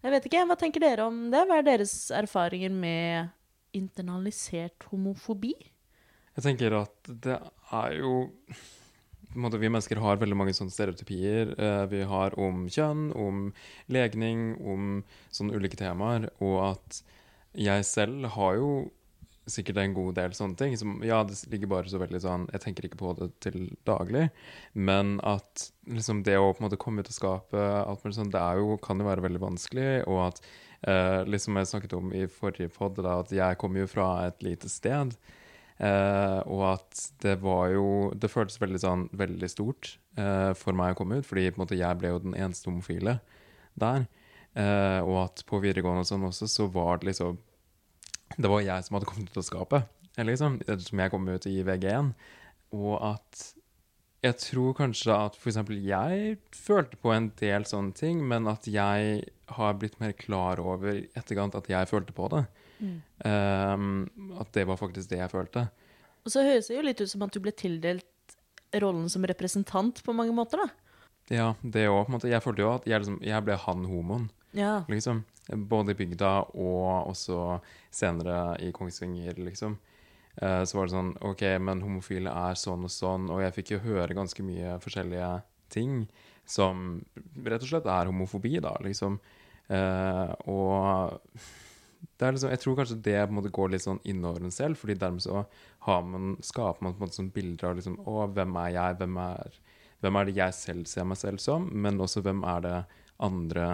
[0.04, 1.46] Jeg vet ikke, Hva tenker dere om det?
[1.48, 3.30] Hva er deres erfaringer med
[3.74, 5.54] internalisert homofobi?
[6.34, 7.38] Jeg tenker at det
[7.72, 8.26] er jo
[9.34, 11.54] måte, Vi mennesker har veldig mange sånne stereotypier.
[11.56, 13.48] Eh, vi har om kjønn, om
[13.88, 15.00] legning, om
[15.32, 16.28] sånne ulike temaer.
[16.44, 17.00] Og at
[17.56, 18.70] jeg selv har jo
[19.50, 20.74] sikkert en god del sånne ting.
[20.80, 24.28] Som, ja, det ligger bare så veldig sånn Jeg tenker ikke på det til daglig.
[24.72, 28.32] Men at liksom det å på en måte komme ut av skapet, alt mulig sånn,
[28.34, 29.88] det er jo, kan jo være veldig vanskelig.
[30.08, 30.42] Og at
[30.88, 34.72] eh, liksom jeg snakket om i forrige pod, at jeg kommer jo fra et lite
[34.72, 35.16] sted.
[35.82, 40.94] Eh, og at det var jo Det føltes veldig sånn veldig stort eh, for meg
[40.94, 43.18] å komme ut, fordi på en måte jeg ble jo den eneste homofile
[43.74, 44.06] der.
[44.54, 47.40] Eh, og at på videregående og sånn også, så var det liksom
[48.36, 51.58] Det var jeg som hadde kommet ut av skapet, liksom, som jeg kom ut i
[51.66, 52.14] VG1.
[52.74, 53.44] Og at
[54.24, 55.58] jeg tror kanskje at f.eks.
[55.84, 59.24] jeg følte på en del sånne ting, men at jeg
[59.58, 62.44] har blitt mer klar over i etterkant at jeg følte på det.
[63.24, 64.06] Um,
[64.40, 65.66] at det var faktisk det jeg følte.
[66.24, 68.36] Og så høres det jo litt ut som at du ble tildelt
[68.80, 70.68] rollen som representant på mange måter, da.
[71.32, 72.10] Ja, det òg.
[72.28, 74.84] Jeg følte jo at jeg, liksom, jeg ble han homoen, Ja.
[74.88, 75.24] liksom.
[75.68, 77.58] Både i bygda og også
[77.92, 79.76] senere i Kongsvinger, liksom.
[80.36, 83.74] Eh, så var det sånn OK, men homofile er sånn og sånn, og jeg fikk
[83.74, 85.30] jo høre ganske mye forskjellige
[85.74, 86.04] ting
[86.46, 87.02] som
[87.44, 89.18] rett og slett er homofobi, da, liksom.
[89.72, 91.20] Eh, og
[92.18, 94.54] det er liksom, jeg tror kanskje det på en måte går litt sånn innover en
[94.54, 95.44] selv, fordi dermed så
[95.88, 98.98] har man, skaper man på en måte sånn bilder av liksom, å, hvem er jeg,
[99.00, 99.58] hvem er,
[100.04, 102.76] hvem er det jeg selv ser meg selv som, men også hvem er det
[103.24, 103.68] andre,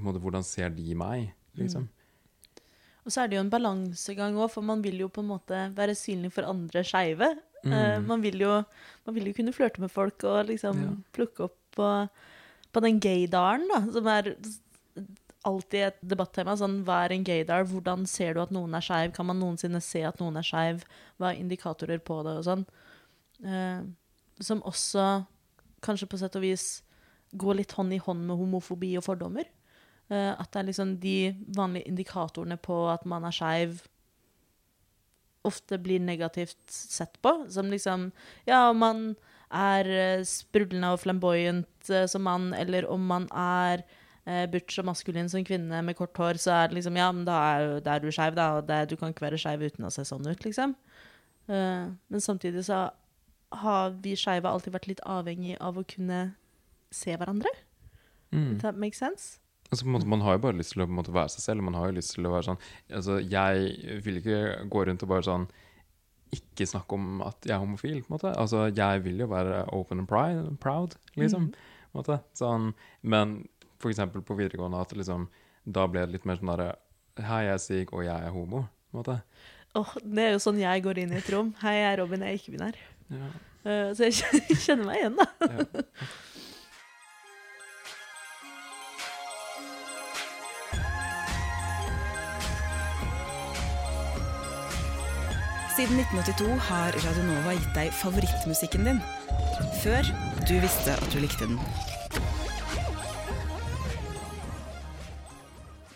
[0.00, 1.88] måte, hvordan ser de meg, liksom.
[3.06, 5.60] Og så er det jo en balansegang òg, for man vil jo på en måte
[5.76, 7.30] være synlig for andre skeive.
[7.64, 7.72] Mm.
[7.72, 8.58] Uh, man, vil jo,
[9.06, 10.92] man vil jo kunne flørte med folk og liksom Ja.
[11.16, 11.88] plukke opp på,
[12.72, 14.34] på den gaydaren, da, som er
[15.48, 16.56] alltid et debattema.
[16.60, 17.64] Sånn, hva er en gaydar?
[17.68, 19.14] Hvordan ser du at noen er skeiv?
[19.16, 20.84] Kan man noensinne se at noen er skeiv?
[21.16, 22.66] Hva er indikatorer på det, og sånn?
[23.40, 23.80] Eh,
[24.44, 25.24] som også
[25.84, 26.82] kanskje på sett og vis
[27.32, 29.48] går litt hånd i hånd med homofobi og fordommer.
[30.10, 31.16] Uh, at det er liksom de
[31.54, 33.84] vanlige indikatorene på at man er skeiv,
[35.46, 37.32] ofte blir negativt sett på.
[37.48, 38.10] Som liksom
[38.48, 39.04] Ja, om man
[39.50, 43.82] er eh, sprudlende og flamboyant uh, som mann, eller om man er
[44.28, 47.24] uh, butch og maskulin som kvinne med kort hår, så er det liksom Ja, men
[47.24, 48.50] da er, da er du skeiv, da.
[48.58, 50.74] Og det, du kan ikke være skeiv uten å se sånn ut, liksom.
[51.50, 52.92] Men samtidig så
[53.50, 56.20] har vi skeive alltid vært litt avhengig av å kunne
[56.94, 57.50] se hverandre.
[58.34, 58.58] Mm.
[58.62, 59.38] That makes sense?
[59.70, 61.62] Altså, måte, man har jo bare lyst til å måte, være seg selv.
[61.66, 62.58] Man har jo lyst til å være sånn
[62.90, 65.44] altså, Jeg vil ikke gå rundt og bare sånn
[66.34, 68.00] Ikke snakke om at jeg er homofil.
[68.02, 68.32] på en måte.
[68.38, 71.50] Altså, Jeg vil jo være open and pride, proud, liksom.
[71.50, 72.18] på en måte.
[72.38, 72.72] Sånn,
[73.02, 73.36] men
[73.80, 75.28] for eksempel på videregående at liksom,
[75.64, 76.72] da ble det litt mer sånn derre
[77.20, 78.62] Hei, jeg er Sig, og jeg er homo.
[78.90, 79.16] på en måte.
[79.78, 81.50] Oh, det er jo sånn jeg går inn i et rom.
[81.62, 82.78] Hei, jeg er Robin, jeg er ikke-binær.
[83.10, 83.26] Ja.
[83.60, 84.14] Uh, så jeg
[84.64, 85.26] kjenner meg igjen, da.
[85.46, 85.84] Ja.
[95.80, 98.98] Siden 1982 har Radionova gitt deg favorittmusikken din.
[99.80, 100.04] Før
[100.44, 101.56] du visste at du likte den.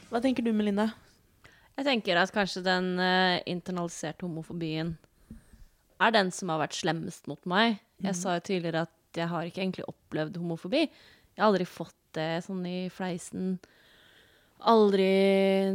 [0.09, 0.87] Hva tenker du, Melinda?
[1.77, 4.95] Jeg tenker at kanskje den uh, internaliserte homofobien
[6.01, 7.77] er den som har vært slemmest mot meg.
[8.01, 10.87] Jeg sa jo tidligere at jeg har ikke egentlig opplevd homofobi.
[10.89, 13.59] Jeg har aldri fått det sånn i fleisen.
[14.71, 15.09] Aldri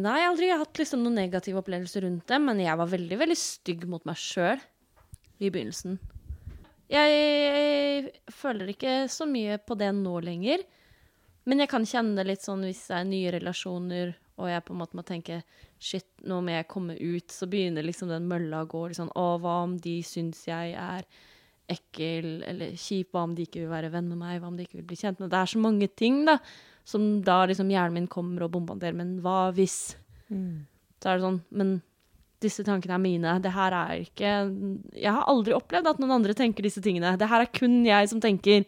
[0.01, 3.37] Nei, jeg har hatt liksom noen negative opplevelser rundt det, men jeg var veldig, veldig
[3.37, 4.61] stygg mot meg sjøl
[5.39, 5.99] i begynnelsen.
[6.89, 10.63] Jeg føler ikke så mye på det nå lenger.
[11.49, 14.73] Men jeg kan kjenne det litt sånn hvis det er nye relasjoner, og jeg på
[14.73, 15.41] en måte må tenke
[15.81, 18.83] shit, nå må jeg komme ut, så begynner liksom den mølla å gå.
[18.91, 21.05] Liksom, å, hva om de syns jeg er
[21.69, 23.11] ekkel eller kjip?
[23.13, 24.39] Hva om de ikke vil være venn med meg?
[24.39, 26.39] Hva om de ikke vil bli kjent med Det er så mange ting da,
[26.87, 28.97] som da liksom hjernen min kommer og bombarderer.
[28.97, 29.95] Men hva hvis?
[30.99, 31.77] Så er det sånn, men
[32.43, 33.35] disse tankene er mine.
[33.43, 34.29] Det her er ikke
[34.95, 37.17] Jeg har aldri opplevd at noen andre tenker disse tingene.
[37.19, 38.65] Det her er kun jeg som tenker.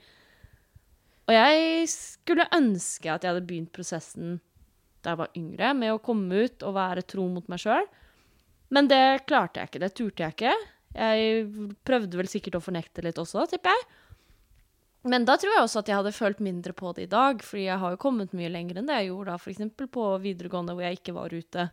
[1.29, 4.39] Og jeg skulle ønske at jeg hadde begynt prosessen
[5.01, 7.87] da jeg var yngre, med å komme ut og være tro mot meg sjøl.
[8.71, 9.81] Men det klarte jeg ikke.
[9.81, 10.53] Det turte jeg ikke.
[10.95, 11.45] Jeg
[11.87, 13.85] prøvde vel sikkert å fornekte litt også, tipper jeg.
[15.11, 17.63] Men da tror jeg også at jeg hadde følt mindre på det i dag, fordi
[17.65, 19.89] jeg har jo kommet mye lenger enn det jeg gjorde da, f.eks.
[19.97, 21.65] på videregående, hvor jeg ikke var ute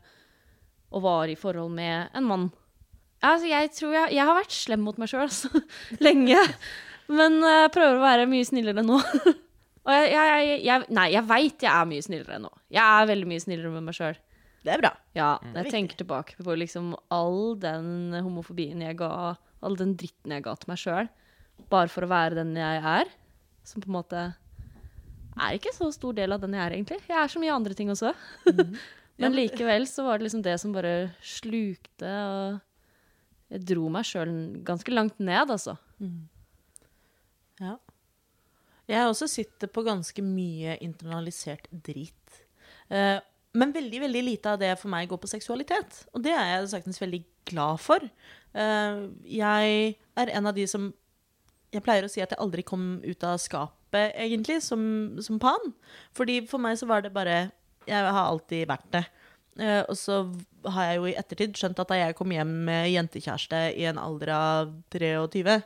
[0.88, 2.46] og var i forhold med en mann.
[3.18, 5.50] Altså, jeg tror jeg, jeg har vært slem mot meg sjøl altså,
[6.06, 6.38] lenge.
[7.10, 8.96] Men eh, jeg prøver å være mye snillere nå.
[9.88, 12.50] Og jeg, jeg, jeg, Nei, jeg veit jeg er mye snillere nå.
[12.72, 14.18] Jeg er veldig mye snillere med meg sjøl.
[14.68, 14.90] Det er bra.
[15.16, 20.34] Ja, er jeg tenker tilbake på liksom all den homofobien jeg ga, all den dritten
[20.36, 21.08] jeg ga til meg sjøl,
[21.72, 23.08] bare for å være den jeg er,
[23.66, 24.26] som på en måte
[25.38, 27.00] er ikke så stor del av den jeg er, egentlig.
[27.08, 28.12] Jeg er så mye andre ting også.
[29.22, 34.34] Men likevel så var det liksom det som bare slukte, og jeg dro meg sjøl
[34.66, 35.78] ganske langt ned, altså.
[37.62, 37.78] Ja.
[38.88, 42.42] Jeg også sitter på ganske mye internalisert drit.
[42.88, 43.18] Eh,
[43.58, 46.04] men veldig veldig lite av det for meg går på seksualitet.
[46.14, 48.04] Og det er jeg saktens veldig glad for.
[48.54, 49.00] Eh,
[49.38, 50.92] jeg er en av de som
[51.68, 54.80] Jeg pleier å si at jeg aldri kom ut av skapet, egentlig, som,
[55.20, 55.74] som pan.
[56.16, 57.50] Fordi for meg så var det bare
[57.84, 59.02] Jeg har alltid vært det.
[59.60, 60.22] Eh, og så
[60.64, 64.00] har jeg jo i ettertid skjønt at da jeg kom hjem med jentekjæreste i en
[64.00, 65.58] alder av 23,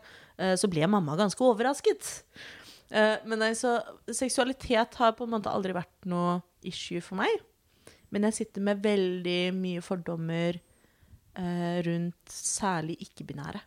[0.42, 2.10] eh, så ble mamma ganske overrasket.
[2.92, 3.78] Men nei, så
[4.12, 7.38] seksualitet har på en måte aldri vært noe issue for meg.
[8.12, 13.62] Men jeg sitter med veldig mye fordommer eh, rundt særlig ikke-binære.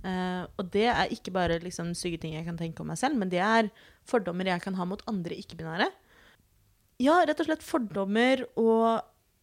[0.00, 3.18] Eh, og det er ikke bare liksom, stygge ting jeg kan tenke om meg selv,
[3.20, 3.70] men det er
[4.08, 5.90] fordommer jeg kan ha mot andre ikke-binære.
[7.00, 9.00] Ja, rett og slett fordommer og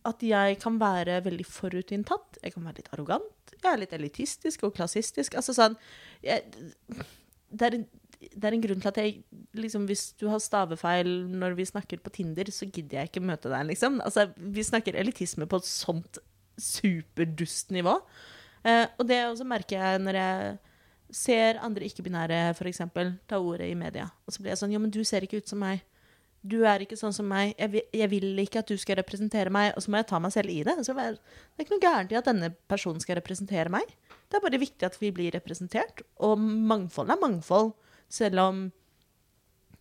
[0.07, 2.39] at jeg kan være veldig forutinntatt.
[2.43, 3.53] Jeg kan være litt arrogant.
[3.57, 5.35] Jeg er litt elitistisk og klassistisk.
[5.39, 5.75] Altså sånn
[6.23, 6.45] jeg,
[7.49, 7.87] det, er en,
[8.17, 9.17] det er en grunn til at jeg
[9.58, 13.51] liksom, Hvis du har stavefeil når vi snakker på Tinder, så gidder jeg ikke møte
[13.51, 13.99] deg, liksom.
[14.01, 16.21] Altså, vi snakker elitisme på et sånt
[16.58, 17.93] superdust nivå.
[18.65, 20.56] Eh, og det også merker jeg når jeg
[21.13, 24.10] ser andre ikke-binære eksempel, ta ordet i media.
[24.25, 25.86] Og så blir jeg sånn Ja, men du ser ikke ut som meg.
[26.47, 29.51] du er ikke sånn som meg, jeg vil, jeg vil ikke at du skal representere
[29.51, 30.75] meg, og så må jeg ta meg selv i det.
[30.86, 33.84] Så det er ikke noe gærent i at denne personen skal representere meg.
[34.30, 37.73] Det er bare viktig at vi blir representert, og mangfold er mangfold,
[38.09, 38.65] selv om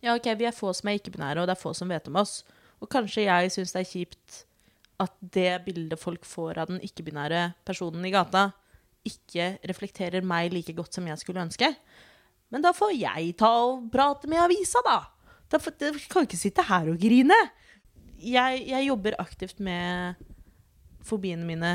[0.03, 2.19] ja, ok, vi er få som er ikke-binære, og det er få som vet om
[2.21, 2.41] oss.
[2.83, 4.43] Og kanskje jeg syns det er kjipt
[5.01, 8.49] at det bildet folk får av den ikke-binære personen i gata,
[9.07, 11.69] ikke reflekterer meg like godt som jeg skulle ønske.
[12.53, 14.99] Men da får jeg ta og prate med avisa, da.
[15.51, 17.37] da får, jeg kan ikke sitte her og grine.
[18.17, 20.17] Jeg, jeg jobber aktivt med
[21.05, 21.71] fobiene mine,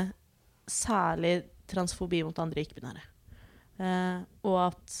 [0.69, 3.03] særlig transfobi mot andre ikke-binære.
[3.83, 4.97] Eh, og at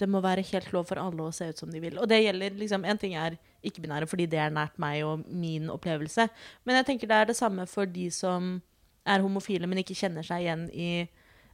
[0.00, 1.98] det må være helt lov for alle å se ut som de vil.
[2.02, 5.70] Og det gjelder liksom, En ting er ikke-binære fordi det er nært meg og min
[5.70, 6.26] opplevelse.
[6.64, 8.56] Men jeg tenker det er det samme for de som
[9.06, 11.06] er homofile, men ikke kjenner seg igjen i,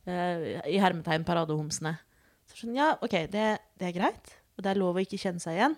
[0.08, 1.96] uh, i hermetegn paradehomsene.
[2.48, 3.46] Så sånn, ja, OK, det,
[3.78, 5.76] det er greit, og det er lov å ikke kjenne seg igjen,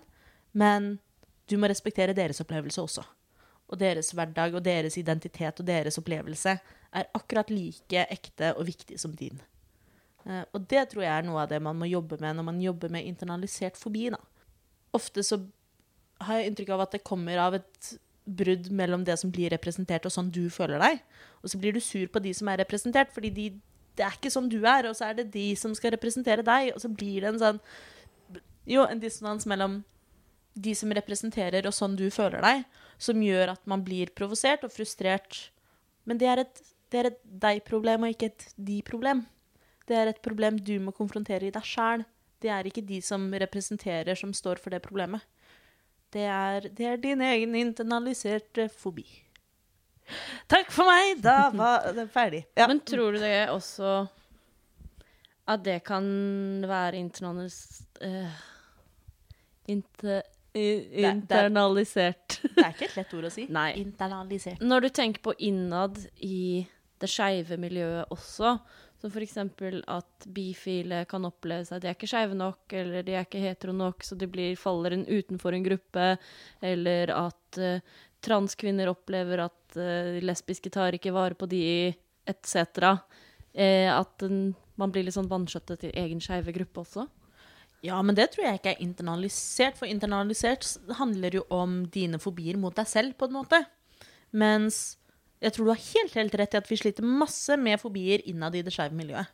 [0.57, 0.95] men
[1.51, 3.05] du må respektere deres opplevelse også.
[3.73, 6.55] Og deres hverdag og deres identitet og deres opplevelse
[6.93, 9.41] er akkurat like ekte og viktig som din.
[10.27, 12.63] Eh, og det tror jeg er noe av det man må jobbe med når man
[12.63, 14.09] jobber med internalisert fobi.
[14.15, 14.21] Da.
[14.97, 15.41] Ofte så
[16.23, 17.93] har jeg inntrykk av at det kommer av et
[18.25, 21.01] brudd mellom det som blir representert, og sånn du føler deg.
[21.43, 23.47] Og så blir du sur på de som er representert, fordi de,
[23.99, 26.71] det er ikke sånn du er, og så er det de som skal representere deg,
[26.77, 27.65] og så blir det en sånn
[28.63, 29.81] Jo, en dissonans mellom
[30.55, 32.61] de som representerer, og sånn du føler deg,
[33.03, 35.49] som gjør at man blir provosert og frustrert.
[36.07, 36.61] Men det er et,
[36.93, 39.25] det er et deg-problem, og ikke et de-problem.
[39.89, 42.05] Det er et problem du må konfrontere i deg sjæl.
[42.43, 45.23] Det er ikke de som representerer, som står for det problemet.
[46.13, 49.07] Det er, det er din egen internaliserte fobi.
[50.51, 51.21] Takk for meg!
[51.25, 52.43] Da var det ferdig.
[52.59, 52.67] Ja.
[52.69, 54.03] Men tror du det også
[55.53, 56.05] at det kan
[56.69, 57.57] være internalis...
[58.05, 58.35] eh,
[59.73, 60.21] inte,
[60.55, 60.67] i,
[61.03, 62.39] er- internalisert?
[62.55, 63.47] det er ikke et lett ord å si.
[63.53, 63.71] Nei.
[63.81, 64.63] Internalisert.
[64.63, 66.67] Når du tenker på innad i
[67.03, 68.57] det skeive miljøet også,
[69.03, 69.37] som f.eks.
[69.91, 73.43] at bifile kan oppleve seg at de er ikke skeive nok, eller de er ikke
[73.43, 76.05] hetero nok, så de blir, faller en utenfor en gruppe,
[76.63, 81.65] eller at uh, transkvinner opplever at uh, lesbiske tar ikke vare på de,
[82.31, 82.93] etc.
[83.53, 87.09] Eh, at en- man blir litt sånn vanskjøttet til egen skeive gruppe også.
[87.83, 90.65] Ja, men det tror jeg ikke er internalisert, for internalisert
[91.01, 93.59] handler jo om dine fobier mot deg selv, på en måte.
[94.33, 94.97] Mens
[95.43, 98.55] jeg tror du har helt, helt rett i at vi sliter masse med fobier innad
[98.55, 99.31] i det skeive miljøet.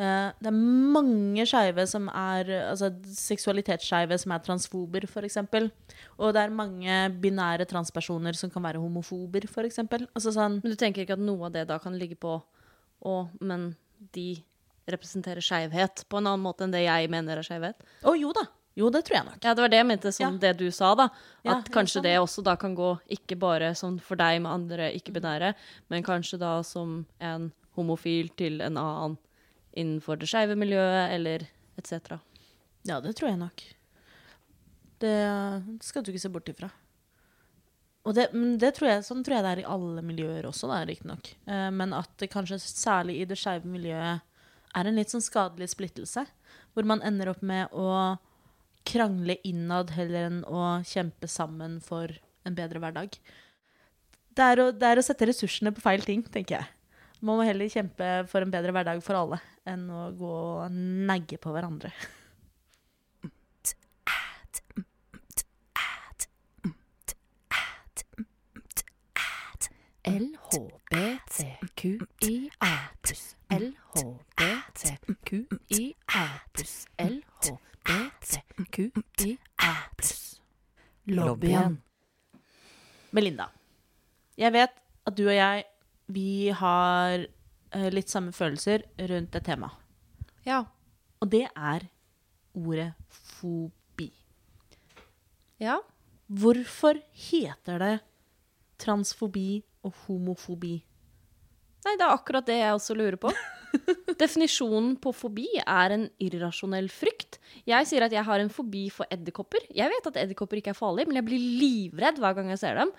[0.00, 0.56] Eh, det er
[0.94, 5.40] mange skeive som er altså seksualitetsskeive som er transfober, f.eks.
[6.16, 9.82] Og det er mange binære transpersoner som kan være homofober, f.eks.
[9.82, 12.38] Altså sånn Men du tenker ikke at noe av det da kan ligge på
[13.02, 13.72] Å, men
[14.14, 14.36] de
[14.86, 17.82] representerer skeivhet på en annen måte enn det jeg mener er skeivhet?
[18.06, 18.46] Å jo da.
[18.78, 19.38] Jo, det tror jeg nok.
[19.44, 20.38] Ja, det var det jeg mente, sånn Ja.
[20.46, 21.04] det du sa, da.
[21.44, 24.92] At ja, kanskje det også da kan gå ikke bare sånn for deg med andre
[24.96, 25.54] ikke-binære,
[25.90, 29.18] men kanskje da som en homofil til en annen
[29.76, 31.44] innenfor det skeive miljøet, eller
[31.76, 32.18] etc.
[32.88, 33.62] Ja, det tror jeg nok.
[35.02, 36.70] Det skal du ikke se bort ifra.
[38.04, 40.66] Og det, men det tror jeg, sånn tror jeg det er i alle miljøer også,
[40.70, 41.34] da, riktignok.
[41.46, 44.22] Eh, men at det kanskje særlig i det skeive miljøet
[44.74, 46.24] er en litt sånn skadelig splittelse.
[46.74, 48.18] Hvor man ender opp med å
[48.88, 52.12] krangle innad heller enn å kjempe sammen for
[52.46, 53.18] en bedre hverdag.
[54.32, 56.66] Det er, å, det er å sette ressursene på feil ting, tenker jeg.
[57.22, 61.38] Man må heller kjempe for en bedre hverdag for alle enn å gå og negge
[61.38, 61.92] på hverandre.
[70.02, 71.30] LHBTQIA
[73.06, 74.26] pluss LHBTQIA
[76.52, 77.71] pluss LHBTQIA pluss
[81.06, 81.80] Lobbyen.
[83.12, 83.48] Melinda,
[84.38, 84.76] jeg vet
[85.08, 85.64] at du og jeg,
[86.12, 89.72] vi har eh, litt samme følelser rundt et tema.
[90.46, 90.62] Ja.
[91.22, 91.88] Og det er
[92.54, 94.10] ordet fobi.
[95.62, 95.80] ja.
[96.32, 97.96] Hvorfor heter det
[98.80, 100.78] transfobi og homofobi?
[101.82, 103.32] Nei, det er akkurat det jeg også lurer på.
[104.22, 107.38] Definisjonen på fobi er en irrasjonell frykt.
[107.68, 109.64] Jeg sier at jeg har en fobi for edderkopper.
[109.74, 112.78] Jeg vet at edderkopper ikke er farlige, men jeg blir livredd hver gang jeg ser
[112.80, 112.92] dem.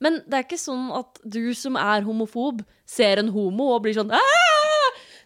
[0.00, 3.96] Men det er ikke sånn at du som er homofob, ser en homo og blir
[3.98, 4.12] sånn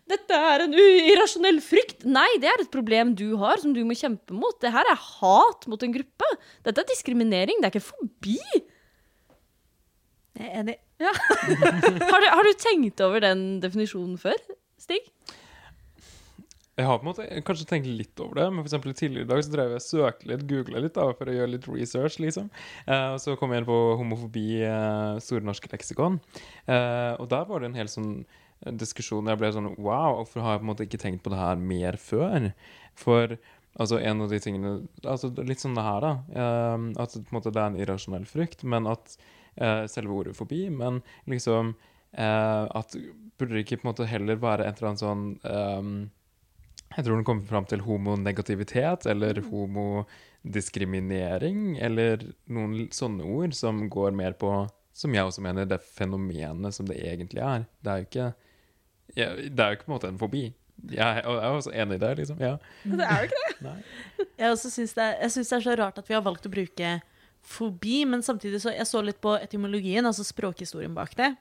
[0.04, 2.02] Dette er en irrasjonell frykt.
[2.04, 4.58] Nei, det er et problem du har, som du må kjempe mot.
[4.60, 6.28] Det her er hat mot en gruppe.
[6.66, 8.36] Dette er diskriminering, det er ikke fobi.
[10.34, 10.76] Jeg er enig.
[11.04, 14.38] Har du, har du tenkt over den definisjonen før,
[14.80, 15.02] Stig?
[16.74, 19.30] Jeg har på en måte kanskje tenkt litt over det, men for eksempel tidligere i
[19.30, 22.48] dag så drev jeg søkte litt, googla litt da, for å gjøre litt research, liksom.
[22.90, 26.18] Og så kom jeg inn på homofobi, eh, Store norske leksikon,
[26.66, 28.16] eh, og der var det en hel sånn
[28.80, 31.38] diskusjon jeg ble sånn Wow, hvorfor har jeg på en måte ikke tenkt på det
[31.38, 32.50] her mer før?
[32.98, 33.36] For
[33.74, 36.12] altså en av de tingene altså Litt sånn det her, da.
[37.02, 39.18] at på en måte det er en irrasjonell frykt, men at
[39.90, 41.74] selve ordet fobi, men liksom
[42.12, 42.96] eh, at
[43.34, 46.06] Burde det ikke på en måte heller være et eller annet sånn um,
[46.94, 52.22] jeg tror den kommer fram til homonegativitet eller homodiskriminering eller
[52.54, 57.02] noen sånne ord som går mer på, som jeg også mener, det fenomenet som det
[57.02, 57.66] egentlig er.
[57.82, 58.28] Det er jo ikke,
[59.18, 60.44] ja, det er jo ikke på en måte en fobi.
[60.90, 62.40] Jeg, er også enig i det, liksom.
[62.42, 62.56] Ja.
[62.84, 63.74] Det er jo ikke det.
[64.42, 66.88] Jeg, syns det, det er så rart at vi har valgt å bruke
[67.44, 71.34] fobi, men samtidig så Jeg så litt på etymologien, altså språkhistorien bak det.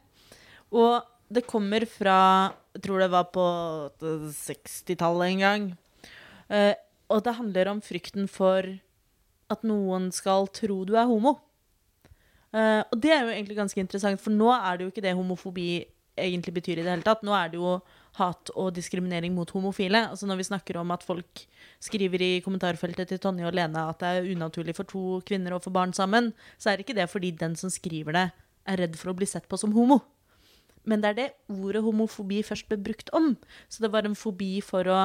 [0.72, 1.02] Og
[1.34, 3.46] det kommer fra Jeg tror det var på
[4.02, 5.66] 60-tallet en gang.
[6.50, 6.74] Eh,
[7.10, 8.66] og det handler om frykten for
[9.54, 11.38] at noen skal tro du er homo.
[12.54, 15.16] Eh, og det er jo egentlig ganske interessant, for nå er det jo ikke det
[15.18, 15.84] homofobi
[16.18, 17.24] egentlig betyr i det hele tatt.
[17.26, 17.78] Nå er det jo
[18.20, 20.06] hat og diskriminering mot homofile.
[20.10, 21.46] Altså Når vi snakker om at folk
[21.82, 25.62] skriver i kommentarfeltet til Tonje og Lene at det er unaturlig for to kvinner å
[25.64, 28.28] få barn sammen, så er det ikke det fordi den som skriver det,
[28.70, 30.00] er redd for å bli sett på som homo.
[30.88, 33.34] Men det er det ordet homofobi først ble brukt om.
[33.72, 35.00] Så det var en fobi for å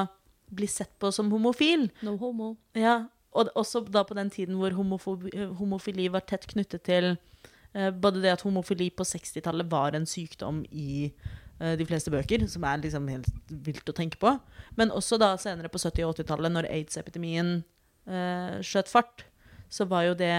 [0.49, 1.87] bli sett på som homofil.
[2.05, 2.53] No homo.
[2.77, 7.91] Ja, og også da på den tiden hvor homofobi, homofili var tett knyttet til eh,
[7.91, 11.11] både det at homofili på 60-tallet var en sykdom i
[11.59, 14.31] de fleste bøker, som er liksom helt vilt å tenke på,
[14.77, 17.63] men også da senere på 70- og 80-tallet, når aids-epidemien
[18.07, 19.25] eh, skjøt fart,
[19.69, 20.33] så var jo det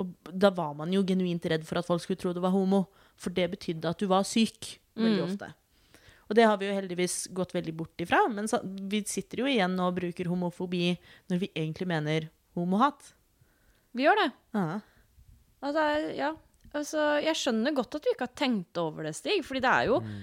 [0.00, 2.86] og Da var man jo genuint redd for at folk skulle tro du var homo,
[3.14, 5.28] for det betydde at du var syk, veldig Mm.
[5.28, 5.50] ofte.
[6.30, 9.44] Og det har vi jo heldigvis gått veldig bort ifra, men så, vi sitter jo
[9.46, 10.96] igjen og bruker homofobi
[11.30, 13.12] når vi egentlig mener homohat.
[13.94, 14.32] Vi gjør det.
[14.54, 14.80] Ja.
[15.62, 15.84] Altså,
[16.16, 16.32] ja.
[16.74, 19.44] Altså, jeg skjønner godt at du ikke har tenkt over det, Stig.
[19.44, 20.22] Fordi det er jo Mm.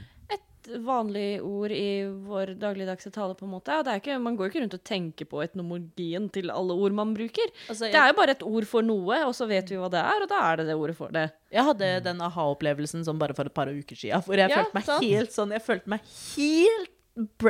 [0.70, 3.74] Et vanlig ord i vår dagligdagse tale, på en måte.
[3.80, 6.76] Og det er ikke, man går jo ikke rundt og tenker på etnomologien til alle
[6.78, 7.52] ord man bruker.
[7.68, 10.04] Altså, Det er jo bare et ord for noe, og så vet vi hva det
[10.04, 11.26] er, og da er det det ordet for det.
[11.52, 14.78] Jeg hadde den aha-opplevelsen sånn bare for et par uker siden, hvor jeg Ja, følte
[14.80, 15.04] meg sant.
[15.04, 16.02] helt sånn Jeg følte meg
[16.38, 16.96] helt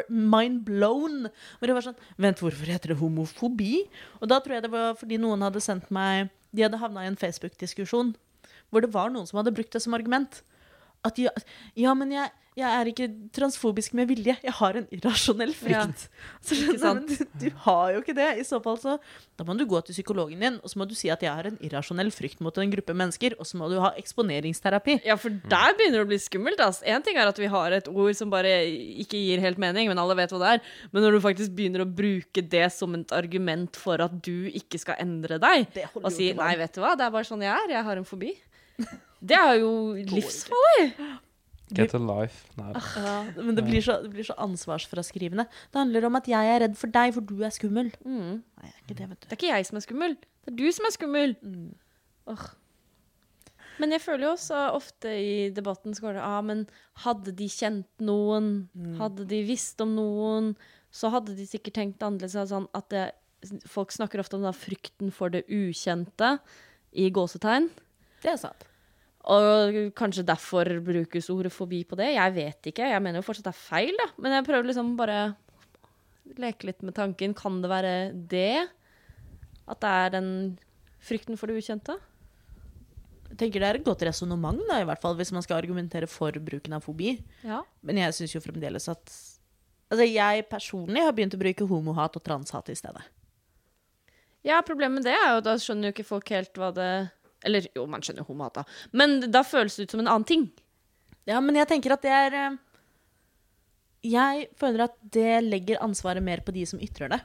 [0.09, 1.27] mind blown.
[1.59, 3.83] Hvor det var sånn Vent, hvorfor heter det homofobi?
[4.21, 7.11] Og da tror jeg det var fordi noen hadde sendt meg De hadde havna i
[7.11, 8.15] en Facebook-diskusjon
[8.69, 10.43] hvor det var noen som hadde brukt det som argument.
[11.05, 11.31] At ja,
[11.73, 12.29] ja men jeg,
[12.59, 14.35] jeg er ikke transfobisk med vilje.
[14.43, 16.05] Jeg har en irrasjonell frykt.
[16.43, 18.27] Så Ikke skjønner du, du, har jo ikke det.
[18.41, 18.97] I så fall så
[19.39, 21.47] Da må du gå til psykologen din, og så må du si at jeg har
[21.47, 24.99] en irrasjonell frykt mot en gruppe mennesker, og så må du ha eksponeringsterapi.
[25.07, 26.59] Ja, for der begynner det å bli skummelt.
[26.63, 26.81] ass.
[26.83, 28.51] En ting er at vi har et ord som bare
[29.03, 30.75] ikke gir helt mening, men alle vet hva det er.
[30.91, 34.81] Men når du faktisk begynner å bruke det som et argument for at du ikke
[34.81, 37.75] skal endre deg, og si 'nei, vet du hva, det er bare sånn jeg er,
[37.77, 38.35] jeg har en fobi',
[39.29, 40.91] det er jo livsfarlig.
[41.75, 42.47] Get a life.
[42.57, 42.71] Nei.
[42.73, 45.45] Ja, men det blir, så, det blir så ansvarsfraskrivende.
[45.69, 47.91] Det handler om at jeg er redd for deg, for du er skummel.
[48.01, 48.39] Mm.
[48.41, 49.27] Nei, jeg er ikke det, vet du.
[49.27, 51.35] Det er ikke jeg som er skummel, det er du som er skummel.
[52.33, 52.47] Åh.
[53.79, 56.65] Men jeg føler jo også ofte i debatten så går det ah, men
[57.05, 58.67] hadde de kjent noen,
[58.99, 60.51] hadde de visst om noen,
[60.91, 62.35] så hadde de sikkert tenkt annerledes.
[62.35, 63.05] altså Sånn at det,
[63.69, 66.33] folk snakker ofte om da, frykten for det ukjente
[66.91, 67.69] i gåsetegn.
[68.25, 68.65] Det er sant.
[69.27, 72.13] Og kanskje derfor brukes ordet fobi på det.
[72.15, 72.87] Jeg vet ikke.
[72.87, 74.07] Jeg mener jo fortsatt det er feil, da.
[74.17, 75.19] Men jeg prøver liksom bare
[76.39, 77.35] leke litt med tanken.
[77.37, 77.95] Kan det være
[78.31, 78.69] det?
[79.69, 80.31] At det er den
[81.03, 81.97] frykten for det ukjente?
[83.29, 86.31] Jeg tenker Det er et godt resonnement, i hvert fall, hvis man skal argumentere for
[86.31, 87.13] bruken av fobi.
[87.45, 87.61] Ja.
[87.85, 89.19] Men jeg syns jo fremdeles at
[89.89, 93.01] Altså, Jeg personlig har begynt å bruke homohat og transhat i stedet.
[94.45, 96.91] Ja, problemet med det er jo at da skjønner jo ikke folk helt hva det
[97.45, 98.63] Eller jo, man skjønner jo homohat, da.
[98.91, 100.49] Men da føles det ut som en annen ting.
[101.29, 102.59] Ja, men jeg tenker at det er eh,
[104.09, 107.21] Jeg føler at det legger ansvaret mer på de som ytrer det.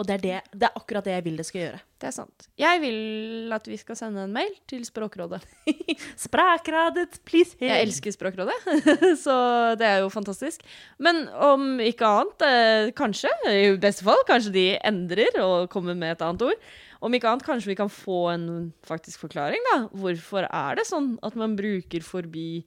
[0.00, 1.80] Og det er, det, det er akkurat det jeg vil det skal gjøre.
[2.00, 2.46] Det er sant.
[2.58, 5.42] Jeg vil at vi skal sende en mail til Språkrådet.
[6.24, 7.68] Språkrådet, please help!
[7.68, 8.56] Jeg elsker Språkrådet,
[9.24, 9.36] så
[9.78, 10.64] det er jo fantastisk.
[11.02, 16.16] Men om ikke annet, eh, kanskje, i beste fall, kanskje de endrer og kommer med
[16.16, 16.66] et annet ord.
[17.02, 18.46] Om ikke annet, kanskje vi kan få en
[18.86, 19.76] faktisk forklaring, da.
[19.98, 22.62] Hvorfor er det sånn at man bruker forbi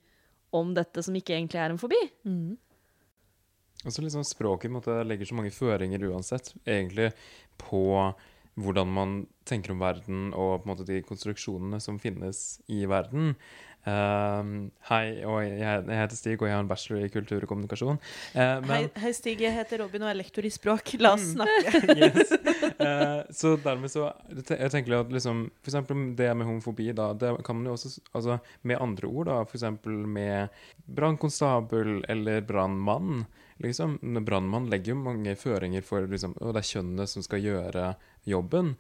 [0.56, 2.00] om dette som ikke egentlig er en forbi?
[3.86, 7.12] Og så liksom Språket på måte, legger så mange føringer uansett, egentlig,
[7.62, 7.86] på
[8.56, 9.16] hvordan man
[9.48, 13.34] tenker om verden og på en måte de konstruksjonene som finnes i verden.
[13.86, 18.00] Um, hei, og jeg, heter Stig, og jeg har en bachelor i kultur og kommunikasjon.
[18.34, 19.44] Uh, men, Hei, hei, Stig.
[19.46, 20.96] Jeg heter Robin og er lektor i språk.
[21.04, 21.84] La oss snakke.
[22.02, 22.34] yes.
[22.82, 27.60] uh, så dermed så Jeg tenker at liksom eksempel det med homofobi, da, det kan
[27.60, 30.54] man jo også Altså med andre ord, da, eksempel med
[30.98, 33.28] brannkonstabel eller brannmann.
[33.62, 34.00] Liksom.
[34.26, 37.92] Brannmann legger jo mange føringer for liksom, Og det er kjønnet som skal gjøre
[38.26, 38.76] jobben.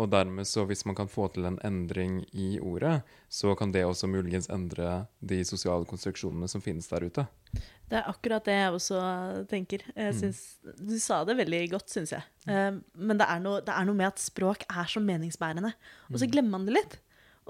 [0.00, 3.82] Og dermed så hvis man kan få til en endring i ordet, så kan det
[3.84, 7.26] også muligens endre de sosiale konstruksjonene som finnes der ute.
[7.90, 9.02] Det er akkurat det jeg også
[9.50, 9.84] tenker.
[9.92, 10.40] Jeg synes,
[10.78, 12.24] Du sa det veldig godt, syns jeg.
[12.48, 15.74] Eh, men det er, noe, det er noe med at språk er så meningsbærende,
[16.08, 16.98] og så glemmer man det litt.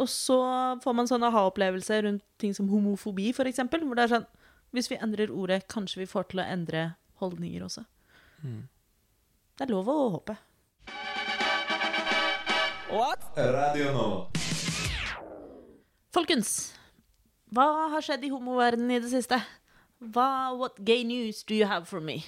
[0.01, 0.41] Og så
[0.81, 3.61] får man sånn aha-opplevelse rundt ting som homofobi, f.eks.
[3.69, 4.29] Hvor det er sånn
[4.73, 7.83] Hvis vi endrer ordet, kanskje vi får til å endre holdninger også.
[9.59, 10.37] Det er lov å håpe.
[12.91, 14.25] Radio Nova.
[16.11, 16.73] Folkens,
[17.55, 19.39] hva har skjedd i homoverdenen i det siste?
[20.03, 22.25] Hva, what gay news do you have for me?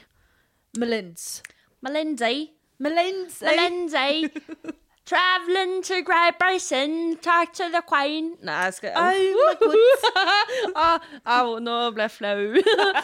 [0.79, 1.43] Melinds.
[1.83, 2.47] Melindsay.
[2.79, 3.41] Melins.
[3.43, 4.31] Melindsay.
[5.05, 8.37] Traveling to Great Britain, talk to the queen.
[8.47, 9.51] Nei, jeg skal Au,
[10.85, 12.63] ah, Au, nå ble jeg flau.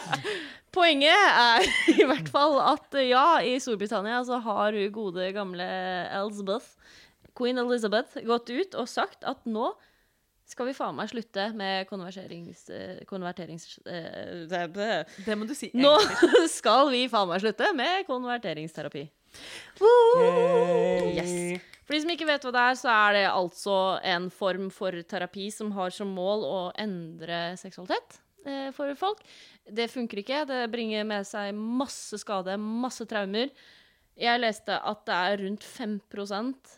[0.79, 5.67] Poenget er i hvert fall at ja, i Storbritannia så har hun gode, gamle
[6.21, 6.78] Elizabeth,
[7.39, 9.71] queen Elizabeth, gått ut og sagt at nå
[10.49, 12.63] skal vi faen meg slutte med konverterings...
[12.73, 15.69] eh, konverterings eh, det- det- Det må du si.
[15.77, 15.91] Nå
[16.59, 19.03] skal vi faen meg slutte med konverteringsterapi.
[21.13, 21.61] Yes.
[21.85, 23.75] For de som ikke vet hva det er, så er det altså
[24.05, 29.23] en form for terapi som har som mål å endre seksualitet eh, for folk.
[29.69, 30.43] Det funker ikke.
[30.49, 33.49] Det bringer med seg masse skade, masse traumer.
[34.19, 36.01] Jeg leste at det er rundt 5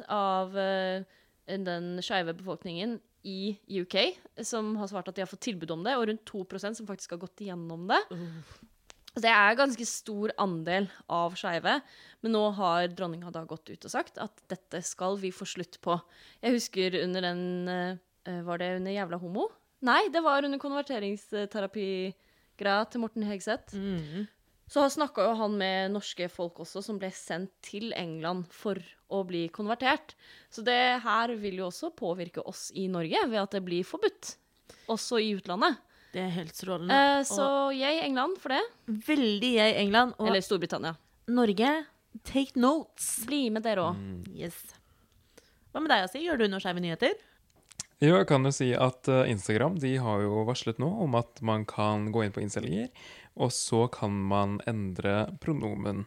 [0.07, 1.03] av eh,
[1.47, 3.95] den skeive befolkningen i UK
[4.45, 7.11] som har svart at de har fått tilbud om det, og rundt 2% som faktisk
[7.15, 8.01] har gått igjennom det.
[9.11, 11.81] Så Det er ganske stor andel av skeive,
[12.23, 15.81] men nå har dronninga da gått ut og sagt at dette skal vi få slutt
[15.83, 16.01] på.
[16.41, 17.97] Jeg husker under den eh,
[18.45, 19.49] Var det under Jævla homo?
[19.81, 23.73] Nei, det var under konverteringsterapi-greia til Morten Hegseth.
[24.71, 28.79] Så snakka jo han med norske folk også, som ble sendt til England for
[29.11, 30.13] å bli konvertert.
[30.47, 34.37] Så det her vil jo også påvirke oss i Norge, ved at det blir forbudt.
[34.91, 35.81] Også i utlandet.
[36.11, 36.95] Det er helt strålende.
[36.95, 38.61] Eh, så jeg England for det.
[39.07, 40.15] veldig jeg England.
[40.19, 40.95] Og Eller Storbritannia.
[41.31, 41.71] Norge,
[42.27, 43.25] take notes.
[43.27, 43.99] Bli med dere òg.
[44.35, 44.55] Yes.
[45.71, 46.23] Hva med deg, Asi?
[46.23, 47.19] Gjør du noen skeive nyheter?
[48.01, 51.37] Jo, jeg kan jo si at eh, Instagram de har jo varslet nå om at
[51.45, 52.89] man kan gå inn på innstillinger,
[53.37, 56.05] og så kan man endre pronomen.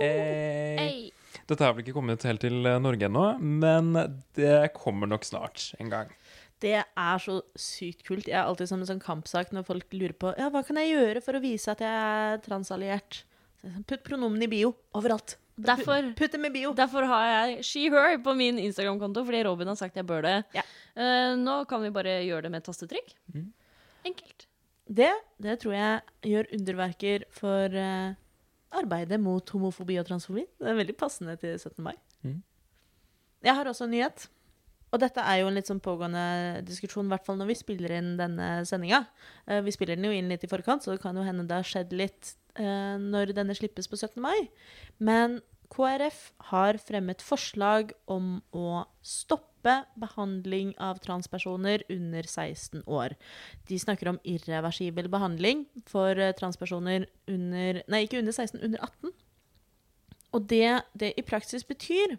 [0.00, 1.10] Eh, Hey.
[1.46, 3.92] Dette har vel ikke kommet helt til eh, Norge ennå, men
[4.38, 6.12] det kommer nok snart en gang.
[6.60, 8.26] Det er så sykt kult.
[8.28, 10.92] Jeg er alltid som en sånn kampsak når folk lurer på ja, hva kan jeg
[10.92, 13.22] gjøre for å vise at jeg er transalliert.
[13.64, 14.74] Er sånn, Putt pronomen i bio.
[14.96, 15.36] Overalt.
[15.60, 16.72] Derfor- Putt dem i bio.
[16.76, 20.36] Derfor har jeg she-her på min Instagram-konto, fordi Robin har sagt jeg bør det.
[20.56, 20.62] Ja.
[20.96, 23.12] Uh, nå kan vi bare gjøre det med et tastetrykk.
[24.08, 24.46] Enkelt.
[24.90, 28.10] Det, det tror jeg gjør underverker for uh,
[28.74, 30.44] arbeidet mot homofobi og transfobi.
[30.58, 31.78] Det er veldig passende til 17.
[31.84, 31.94] mai.
[32.26, 32.40] Mm.
[33.46, 34.26] Jeg har også en nyhet.
[34.90, 37.94] Og dette er jo en litt sånn pågående diskusjon, i hvert fall når vi spiller
[37.94, 39.04] inn denne sendinga.
[39.46, 41.60] Uh, vi spiller den jo inn litt i forkant, så det kan jo hende det
[41.60, 44.18] har skjedd litt uh, når denne slippes på 17.
[44.24, 44.50] mai.
[44.98, 45.38] Men
[45.70, 46.18] KrF
[46.50, 53.14] har fremmet forslag om å stoppe behandling av transpersoner under 16 år.
[53.68, 59.14] De snakker om irreversibel behandling for eh, transpersoner under Nei, ikke under 16, under 18.
[60.34, 62.18] Og det det i praksis betyr,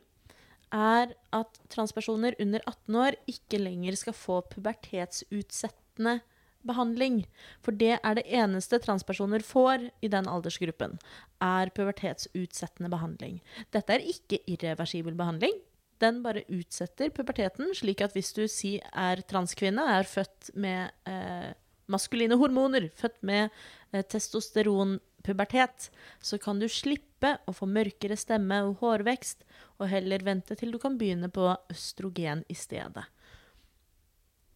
[0.72, 6.22] er at transpersoner under 18 år ikke lenger skal få pubertetsutsettende
[6.68, 7.24] behandling.
[7.66, 10.98] For det er det eneste transpersoner får i den aldersgruppen,
[11.42, 13.42] er pubertetsutsettende behandling.
[13.74, 15.58] Dette er ikke irreversibel behandling.
[16.02, 21.52] Den bare utsetter puberteten, slik at hvis du si er transkvinne, er født med eh,
[21.92, 23.50] maskuline hormoner, født med
[23.92, 25.92] eh, testosteronpubertet,
[26.22, 29.46] så kan du slippe å få mørkere stemme og hårvekst,
[29.78, 33.06] og heller vente til du kan begynne på østrogen i stedet.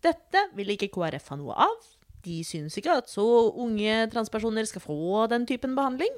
[0.06, 1.94] Dette vil ikke KrF ha noe av.
[2.26, 6.14] De syns ikke at så unge transpersoner skal få den typen behandling.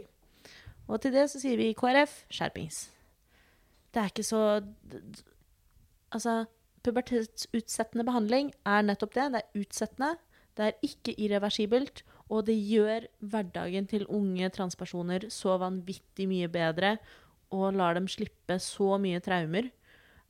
[0.87, 2.87] Og til det så sier vi KrF skjerpings.
[3.91, 4.43] Det er ikke så
[6.07, 6.45] Altså,
[6.87, 9.25] pubertetsutsettende behandling er nettopp det.
[9.33, 10.13] Det er utsettende.
[10.55, 16.95] Det er ikke irreversibelt, og det gjør hverdagen til unge transpersoner så vanvittig mye bedre
[17.51, 19.69] og lar dem slippe så mye traumer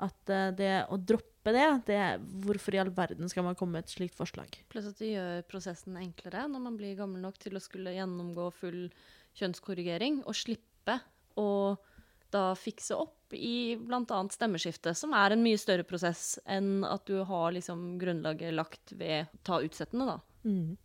[0.04, 3.78] at eh, det å droppe slippe det, det Hvorfor i all verden skal man komme
[3.78, 4.50] med et slikt forslag?
[4.70, 8.52] Pluss at det gjør prosessen enklere når man blir gammel nok til å skulle gjennomgå
[8.52, 8.90] full
[9.38, 11.00] kjønnskorrigering, og slippe
[11.38, 11.78] å
[12.34, 14.24] da fikse opp i bl.a.
[14.34, 19.30] stemmeskifte, som er en mye større prosess enn at du har liksom grunnlaget lagt ved
[19.30, 20.20] å ta utsettende, da.
[20.48, 20.76] Mm.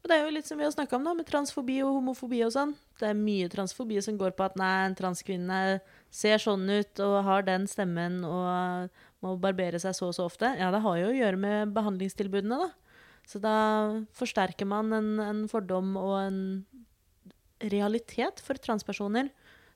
[0.00, 2.40] Og det er jo litt som vi har snakka om, da, med transfobi og homofobi
[2.46, 2.72] og sånn.
[3.00, 5.58] Det er mye transfobi som går på at nei, en transkvinne
[6.14, 10.48] ser sånn ut og har den stemmen og må barbere seg så og så ofte.
[10.58, 12.70] Ja, det har jo å gjøre med behandlingstilbudene, da.
[13.28, 13.54] Så da
[14.16, 16.40] forsterker man en, en fordom og en
[17.70, 19.28] realitet for transpersoner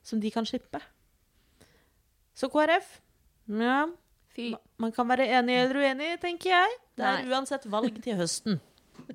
[0.04, 0.80] som de kan slippe.
[2.34, 2.96] Så KrF
[3.60, 3.84] ja,
[4.34, 4.48] Fy.
[4.82, 6.78] Man kan være enig eller uenig, tenker jeg.
[6.98, 7.30] Det er Nei.
[7.30, 8.56] uansett valg til høsten.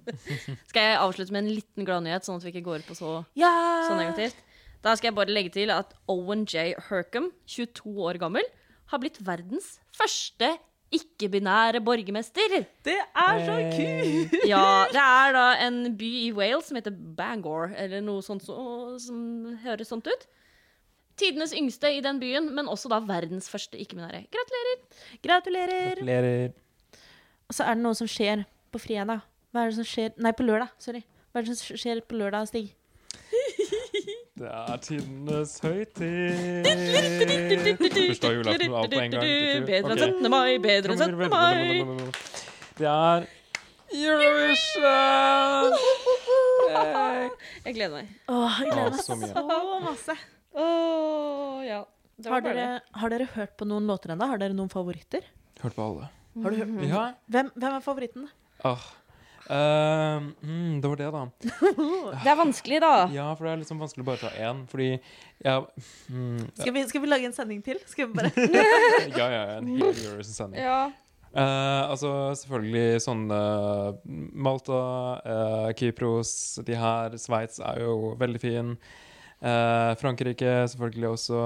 [0.69, 3.51] Skal jeg avslutte med en liten gladnyhet, sånn at vi ikke går på så, Ja!
[3.89, 4.38] så negativt?
[4.80, 6.69] Da skal jeg bare legge til at Owen J.
[6.88, 8.45] Hercom, 22 år gammel,
[8.89, 10.55] har blitt verdens første
[10.95, 12.55] ikke-binære borgermester.
[12.85, 14.35] Det er så kult!
[14.49, 14.65] Ja,
[14.95, 18.57] det er da en by i Wales som heter Bangor, eller noe sånt så,
[19.01, 19.19] som
[19.63, 20.25] høres sånt ut.
[21.19, 24.23] Tidenes yngste i den byen, men også da verdens første ikke-binære.
[24.33, 24.81] Gratulerer!
[25.25, 26.01] Gratulerer!
[26.01, 26.57] Gratulerer.
[27.49, 29.25] Og så er det noe som skjer på fredag.
[29.53, 30.73] Hva er det som skjer Nei, på lørdag.
[30.81, 31.01] Sorry.
[31.29, 32.71] Hva er det som skjer på lørdag, Stig?
[34.39, 36.67] Det er tidenes høytid.
[37.75, 39.25] Bursdag, julaften alt på en gang.
[39.67, 40.29] Bedre enn 17.
[40.31, 41.27] mai, bedre enn 17.
[41.33, 41.83] mai.
[42.79, 43.27] Det er
[43.89, 45.75] Eurovision!
[47.65, 48.07] Jeg gleder meg.
[48.31, 50.15] Åh, jeg gleder meg så masse.
[50.55, 51.79] Åh, ja.
[52.29, 52.67] Har dere,
[53.01, 54.27] har dere hørt på noen låter ennå?
[54.29, 55.25] Har dere noen favoritter?
[55.63, 56.09] Hørt på alle.
[56.45, 56.71] Har du hørt?
[56.87, 57.03] Ja.
[57.33, 58.29] Hvem, hvem er favoritten?
[58.69, 58.87] Åh.
[59.50, 61.24] Ehm, mm, det var det, da.
[62.24, 62.93] Det er vanskelig, da.
[63.14, 64.89] Ja, for det er liksom vanskelig å bare ta én, fordi
[65.41, 65.56] ja,
[66.12, 67.80] mm, Skal vi, skal vi lage en sending til?
[67.89, 68.30] Skal vi bare
[69.20, 70.62] Ja, ja, en hel Eurovision-sending.
[70.62, 70.82] Ja.
[71.30, 73.89] Uh, altså selvfølgelig sånn eh,
[74.34, 74.80] Malta,
[75.22, 76.32] uh, Kypros,
[76.66, 77.18] de her.
[77.22, 78.72] Sveits er jo veldig fin.
[79.39, 81.41] Uh, Frankrike selvfølgelig også.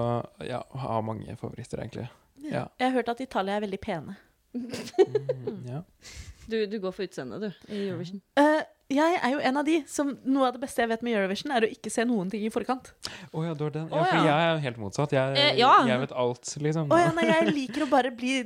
[0.48, 2.08] Ja, har mange favoritter, egentlig.
[2.44, 2.68] Ja.
[2.80, 4.20] Jeg har hørt at Italia er veldig pene.
[4.56, 5.84] Mm, ja.
[6.50, 8.22] Du, du går for utseendet, du, i Eurovision.
[8.40, 8.62] Uh,
[8.94, 11.54] jeg er jo en av de som Noe av det beste jeg vet med Eurovision,
[11.56, 12.92] er å ikke se noen ting i forkant.
[13.32, 13.88] Oh, ja, du har den.
[13.90, 15.16] Ja, for jeg er jo helt motsatt.
[15.16, 15.72] Jeg, Eh, ja.
[15.88, 16.92] jeg vet alt, liksom.
[16.92, 18.42] Oh, ja, nei, jeg liker å bare bli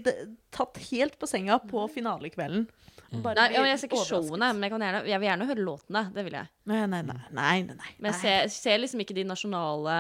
[0.54, 2.68] tatt helt på senga på finalekvelden.
[3.24, 5.48] Bare Nei, ja, men jeg ser ikke showene, men jeg, kan gjerne, jeg vil gjerne
[5.48, 6.02] høre låtene.
[6.16, 6.50] Det vil jeg.
[6.68, 7.20] Nei, nei, nei.
[7.32, 7.92] nei, nei, nei.
[8.04, 9.98] Men jeg ser, ser liksom ikke de nasjonale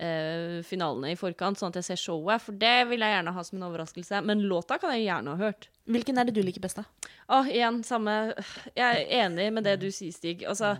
[0.00, 2.42] eh, finalene i forkant, sånn at jeg ser showet.
[2.44, 4.22] For det vil jeg gjerne ha som en overraskelse.
[4.26, 5.68] Men låta kan jeg gjerne ha hørt.
[5.88, 7.12] Hvilken er det du liker best, da?
[7.38, 8.14] Åh, igjen, samme
[8.76, 10.44] Jeg er enig med det du sier, Stig.
[10.48, 10.74] Altså,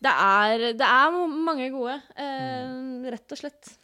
[0.00, 3.76] det er, det er mange gode, eh, rett og slett.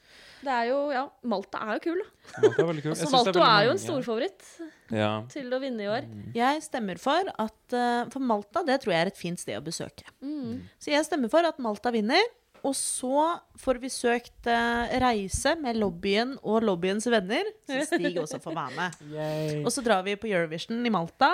[0.46, 2.40] Det er jo Ja, Malta er jo kul, da.
[2.44, 2.92] Malta er veldig kul.
[2.96, 4.48] Altså, det er jo en storfavoritt
[4.94, 5.10] Ja.
[5.32, 6.04] til å vinne i år.
[6.36, 9.64] Jeg stemmer for at eh, For Malta, det tror jeg er et fint sted å
[9.64, 10.04] besøke.
[10.22, 10.60] Mm.
[10.78, 12.22] Så jeg stemmer for at Malta vinner.
[12.66, 18.40] Og så får vi søkt eh, reise med lobbyen og lobbyens venner, så Stig også
[18.42, 18.90] får være med.
[19.14, 19.60] Yay.
[19.62, 21.30] Og så drar vi på Eurovision i Malta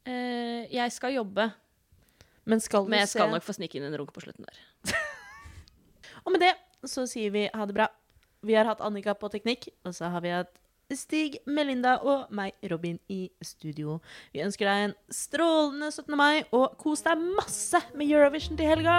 [0.03, 1.53] Uh, jeg skal jobbe,
[2.45, 4.57] Men skal men jeg skal se nok få snike inn en runk på slutten der.
[6.25, 6.55] Og med det
[6.89, 7.87] så sier vi ha det bra.
[8.43, 10.51] Vi har hatt Annika på teknikk, og så har vi hatt
[10.93, 14.01] Stig, Melinda og meg, Robin, i studio.
[14.35, 16.17] Vi ønsker deg en strålende 17.
[16.19, 18.99] mai, og kos deg masse med Eurovision til helga!